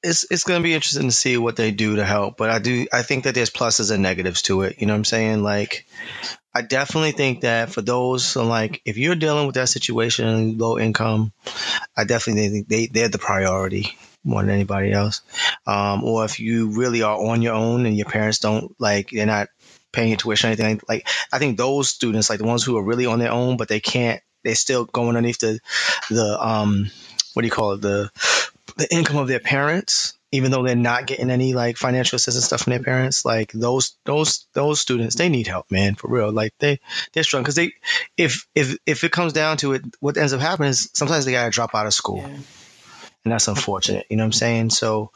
it's 0.02 0.26
it's 0.32 0.44
going 0.44 0.60
to 0.60 0.64
be 0.64 0.74
interesting 0.74 1.10
to 1.10 1.12
see 1.12 1.38
what 1.38 1.58
they 1.58 1.72
do 1.72 1.98
to 1.98 2.06
help. 2.06 2.38
But 2.38 2.50
I 2.50 2.60
do 2.60 2.88
I 2.92 3.04
think 3.04 3.26
that 3.26 3.36
there's 3.36 3.52
pluses 3.52 3.92
and 3.92 4.02
negatives 4.02 4.42
to 4.44 4.62
it. 4.62 4.80
You 4.80 4.88
know 4.88 4.94
what 4.94 5.00
I'm 5.00 5.06
saying? 5.06 5.44
Like, 5.44 5.86
I 6.56 6.62
definitely 6.62 7.12
think 7.12 7.42
that 7.42 7.72
for 7.72 7.82
those 7.82 8.36
like 8.36 8.82
if 8.86 8.98
you're 8.98 9.16
dealing 9.16 9.46
with 9.46 9.56
that 9.56 9.70
situation, 9.70 10.58
low 10.58 10.80
income, 10.80 11.34
I 11.96 12.06
definitely 12.06 12.50
think 12.50 12.68
they 12.68 12.88
they're 12.88 13.10
the 13.10 13.20
priority 13.20 13.98
more 14.24 14.42
than 14.42 14.52
anybody 14.52 14.92
else. 14.92 15.22
Um, 15.66 16.04
or 16.04 16.26
if 16.26 16.40
you 16.40 16.78
really 16.78 17.02
are 17.02 17.18
on 17.18 17.42
your 17.42 17.54
own 17.54 17.86
and 17.86 17.98
your 17.98 18.06
parents 18.06 18.40
don't 18.40 18.76
like, 18.80 19.12
they're 19.12 19.26
not 19.26 19.50
paying 19.92 20.10
your 20.10 20.18
tuition 20.18 20.50
or 20.50 20.54
anything 20.54 20.82
like, 20.88 21.08
I 21.32 21.40
think 21.40 21.58
those 21.58 21.90
students, 21.90 22.30
like 22.30 22.40
the 22.40 22.46
ones 22.46 22.64
who 22.64 22.78
are 22.78 22.84
really 22.84 23.06
on 23.06 23.20
their 23.20 23.32
own, 23.32 23.58
but 23.58 23.68
they 23.68 23.80
can't, 23.80 24.22
they're 24.44 24.56
still 24.56 24.86
going 24.86 25.10
underneath 25.10 25.40
the, 25.40 25.60
the, 26.10 26.38
um, 26.40 26.90
what 27.34 27.42
do 27.42 27.48
you 27.48 27.52
call 27.52 27.74
it? 27.74 27.82
The, 27.82 28.12
the 28.78 28.94
income 28.94 29.18
of 29.18 29.28
their 29.28 29.40
parents, 29.40 30.14
even 30.32 30.52
though 30.52 30.64
they're 30.64 30.76
not 30.76 31.08
getting 31.08 31.30
any 31.30 31.54
like 31.54 31.78
financial 31.78 32.16
assistance 32.16 32.46
stuff 32.46 32.62
from 32.62 32.72
their 32.72 32.84
parents, 32.84 33.26
like 33.26 33.52
those 33.52 33.96
those 34.06 34.46
those 34.54 34.80
students, 34.80 35.16
they 35.16 35.28
need 35.28 35.48
help, 35.48 35.70
man, 35.72 35.96
for 35.96 36.08
real. 36.08 36.32
Like 36.32 36.54
they 36.60 36.80
they're 37.14 37.24
struggling 37.24 37.44
because 37.44 37.56
they, 37.56 37.74
if 38.16 38.48
if 38.54 38.78
if 38.86 39.04
it 39.04 39.12
comes 39.12 39.34
down 39.34 39.58
to 39.58 39.74
it, 39.74 39.84
what 40.00 40.18
ends 40.18 40.34
up 40.34 40.40
happening 40.40 40.70
is 40.70 40.90
sometimes 40.94 41.26
they 41.26 41.32
gotta 41.32 41.50
drop 41.50 41.74
out 41.74 41.88
of 41.88 41.94
school. 41.94 42.20
Yeah 42.20 42.38
and 43.24 43.34
that's 43.34 43.48
unfortunate. 43.48 44.06
You 44.10 44.18
know 44.18 44.24
what 44.24 44.28
I'm 44.28 44.34
saying? 44.34 44.70
So 44.70 45.12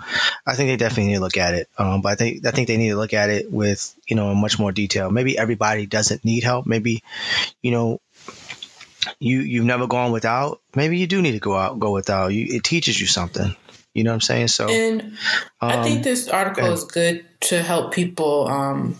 I 0.45 0.55
think 0.55 0.69
they 0.69 0.77
definitely 0.77 1.07
need 1.07 1.15
to 1.15 1.21
look 1.21 1.37
at 1.37 1.53
it. 1.53 1.69
Um, 1.77 2.01
but 2.01 2.09
I 2.09 2.15
think 2.15 2.45
I 2.45 2.51
think 2.51 2.67
they 2.67 2.77
need 2.77 2.89
to 2.89 2.97
look 2.97 3.13
at 3.13 3.29
it 3.29 3.51
with 3.51 3.95
you 4.07 4.15
know 4.15 4.35
much 4.35 4.59
more 4.59 4.71
detail. 4.71 5.09
Maybe 5.09 5.37
everybody 5.37 5.85
doesn't 5.85 6.25
need 6.25 6.43
help. 6.43 6.65
Maybe 6.65 7.03
you 7.61 7.71
know 7.71 8.01
you 9.19 9.39
you've 9.39 9.65
never 9.65 9.87
gone 9.87 10.11
without. 10.11 10.61
Maybe 10.75 10.97
you 10.97 11.07
do 11.07 11.21
need 11.21 11.33
to 11.33 11.39
go 11.39 11.55
out 11.55 11.79
go 11.79 11.91
without. 11.91 12.33
You 12.33 12.45
it 12.49 12.63
teaches 12.63 12.99
you 12.99 13.07
something. 13.07 13.55
You 13.93 14.03
know 14.03 14.09
what 14.11 14.15
I'm 14.15 14.21
saying? 14.21 14.47
So 14.47 14.67
and 14.69 15.01
um, 15.61 15.71
I 15.71 15.83
think 15.83 16.03
this 16.03 16.27
article 16.27 16.71
is 16.71 16.83
good 16.83 17.25
to 17.41 17.61
help 17.61 17.93
people. 17.93 18.47
Um, 18.47 18.97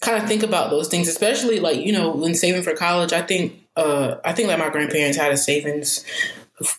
kind 0.00 0.22
of 0.22 0.28
think 0.28 0.42
about 0.42 0.70
those 0.70 0.88
things, 0.88 1.08
especially 1.08 1.60
like 1.60 1.78
you 1.78 1.92
know 1.92 2.10
when 2.10 2.34
saving 2.34 2.62
for 2.62 2.74
college. 2.74 3.12
I 3.12 3.22
think 3.22 3.60
uh, 3.76 4.16
I 4.24 4.32
think 4.32 4.48
like 4.48 4.58
my 4.58 4.70
grandparents 4.70 5.18
had 5.18 5.32
a 5.32 5.36
savings 5.36 6.04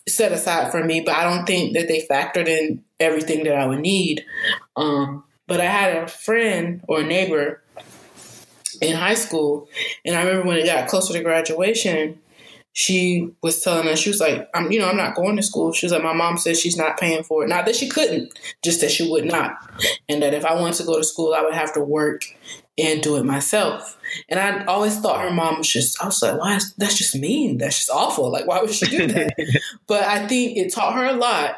set 0.08 0.32
aside 0.32 0.70
for 0.70 0.82
me, 0.82 1.00
but 1.00 1.14
I 1.14 1.24
don't 1.24 1.46
think 1.46 1.74
that 1.74 1.88
they 1.88 2.06
factored 2.10 2.48
in 2.48 2.82
everything 2.98 3.44
that 3.44 3.56
I 3.56 3.66
would 3.66 3.80
need. 3.80 4.24
Um, 4.76 5.24
but 5.46 5.60
I 5.60 5.66
had 5.66 5.96
a 5.96 6.08
friend 6.08 6.82
or 6.88 7.00
a 7.00 7.04
neighbor 7.04 7.62
in 8.80 8.96
high 8.96 9.14
school, 9.14 9.68
and 10.04 10.16
I 10.16 10.22
remember 10.22 10.48
when 10.48 10.58
it 10.58 10.66
got 10.66 10.88
closer 10.88 11.12
to 11.12 11.22
graduation, 11.22 12.18
she 12.72 13.30
was 13.42 13.62
telling 13.62 13.88
us 13.88 13.98
she 13.98 14.10
was 14.10 14.20
like, 14.20 14.50
"I'm, 14.54 14.70
you 14.70 14.78
know, 14.78 14.88
I'm 14.88 14.98
not 14.98 15.14
going 15.14 15.36
to 15.36 15.42
school." 15.42 15.72
She 15.72 15.86
was 15.86 15.92
like, 15.92 16.02
"My 16.02 16.12
mom 16.12 16.36
says 16.36 16.60
she's 16.60 16.76
not 16.76 16.98
paying 16.98 17.22
for 17.22 17.42
it. 17.42 17.48
Not 17.48 17.64
that 17.64 17.76
she 17.76 17.88
couldn't, 17.88 18.38
just 18.62 18.82
that 18.82 18.90
she 18.90 19.08
would 19.10 19.24
not, 19.24 19.56
and 20.08 20.22
that 20.22 20.34
if 20.34 20.44
I 20.44 20.54
wanted 20.54 20.76
to 20.78 20.84
go 20.84 20.98
to 20.98 21.04
school, 21.04 21.32
I 21.32 21.42
would 21.42 21.54
have 21.54 21.72
to 21.74 21.80
work 21.80 22.24
and 22.78 23.02
do 23.02 23.16
it 23.16 23.24
myself." 23.24 23.96
And 24.28 24.40
I 24.40 24.64
always 24.64 24.98
thought 24.98 25.20
her 25.20 25.30
mom 25.30 25.58
was 25.58 25.68
just, 25.68 26.02
I 26.02 26.06
was 26.06 26.22
like, 26.22 26.38
why? 26.38 26.56
Is, 26.56 26.74
that's 26.74 26.96
just 26.96 27.14
mean. 27.14 27.58
That's 27.58 27.78
just 27.78 27.90
awful. 27.90 28.30
Like, 28.30 28.46
why 28.46 28.60
would 28.60 28.72
she 28.72 28.86
do 28.86 29.06
that? 29.08 29.34
but 29.86 30.02
I 30.04 30.26
think 30.26 30.56
it 30.56 30.72
taught 30.72 30.94
her 30.94 31.04
a 31.06 31.12
lot. 31.12 31.56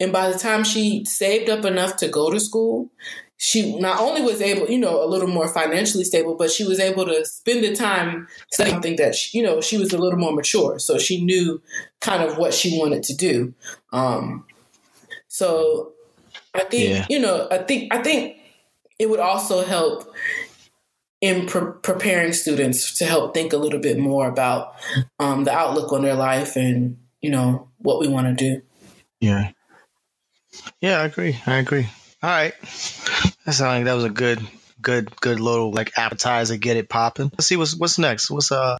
And 0.00 0.12
by 0.12 0.30
the 0.30 0.38
time 0.38 0.64
she 0.64 1.04
saved 1.04 1.50
up 1.50 1.64
enough 1.64 1.96
to 1.96 2.08
go 2.08 2.30
to 2.30 2.38
school, 2.38 2.90
she 3.36 3.78
not 3.78 4.00
only 4.00 4.22
was 4.22 4.40
able, 4.40 4.68
you 4.68 4.78
know, 4.78 5.02
a 5.02 5.06
little 5.06 5.28
more 5.28 5.48
financially 5.48 6.04
stable, 6.04 6.34
but 6.34 6.50
she 6.50 6.64
was 6.64 6.80
able 6.80 7.06
to 7.06 7.24
spend 7.24 7.64
the 7.64 7.74
time 7.74 8.26
studying 8.50 8.74
something 8.74 8.96
that, 8.96 9.14
she, 9.14 9.38
you 9.38 9.44
know, 9.44 9.60
she 9.60 9.78
was 9.78 9.92
a 9.92 9.98
little 9.98 10.18
more 10.18 10.32
mature. 10.32 10.78
So 10.78 10.98
she 10.98 11.24
knew 11.24 11.60
kind 12.00 12.22
of 12.22 12.36
what 12.36 12.54
she 12.54 12.78
wanted 12.78 13.02
to 13.04 13.16
do. 13.16 13.54
Um, 13.92 14.44
so 15.28 15.92
I 16.54 16.64
think, 16.64 16.90
yeah. 16.90 17.06
you 17.08 17.20
know, 17.20 17.46
I 17.50 17.58
think, 17.58 17.94
I 17.94 18.02
think 18.02 18.38
it 18.98 19.08
would 19.08 19.20
also 19.20 19.64
help 19.64 20.12
in 21.20 21.46
pre- 21.46 21.72
preparing 21.82 22.32
students 22.32 22.98
to 22.98 23.04
help 23.04 23.34
think 23.34 23.52
a 23.52 23.56
little 23.56 23.80
bit 23.80 23.98
more 23.98 24.28
about 24.28 24.74
um, 25.18 25.44
the 25.44 25.52
outlook 25.52 25.92
on 25.92 26.02
their 26.02 26.14
life 26.14 26.56
and 26.56 26.98
you 27.20 27.30
know 27.30 27.68
what 27.78 28.00
we 28.00 28.08
want 28.08 28.26
to 28.26 28.34
do. 28.34 28.62
Yeah. 29.20 29.50
Yeah, 30.80 31.00
I 31.00 31.04
agree. 31.04 31.38
I 31.46 31.56
agree. 31.56 31.88
All 32.22 32.30
right. 32.30 32.54
That 32.60 33.52
sounds 33.52 33.60
like 33.60 33.84
that 33.84 33.94
was 33.94 34.04
a 34.04 34.10
good, 34.10 34.40
good, 34.80 35.14
good 35.20 35.40
little 35.40 35.72
like 35.72 35.96
appetizer. 35.96 36.56
Get 36.56 36.76
it 36.76 36.88
popping. 36.88 37.30
Let's 37.32 37.46
see 37.46 37.56
what's 37.56 37.76
what's 37.76 37.98
next. 37.98 38.30
What's 38.30 38.52
uh 38.52 38.78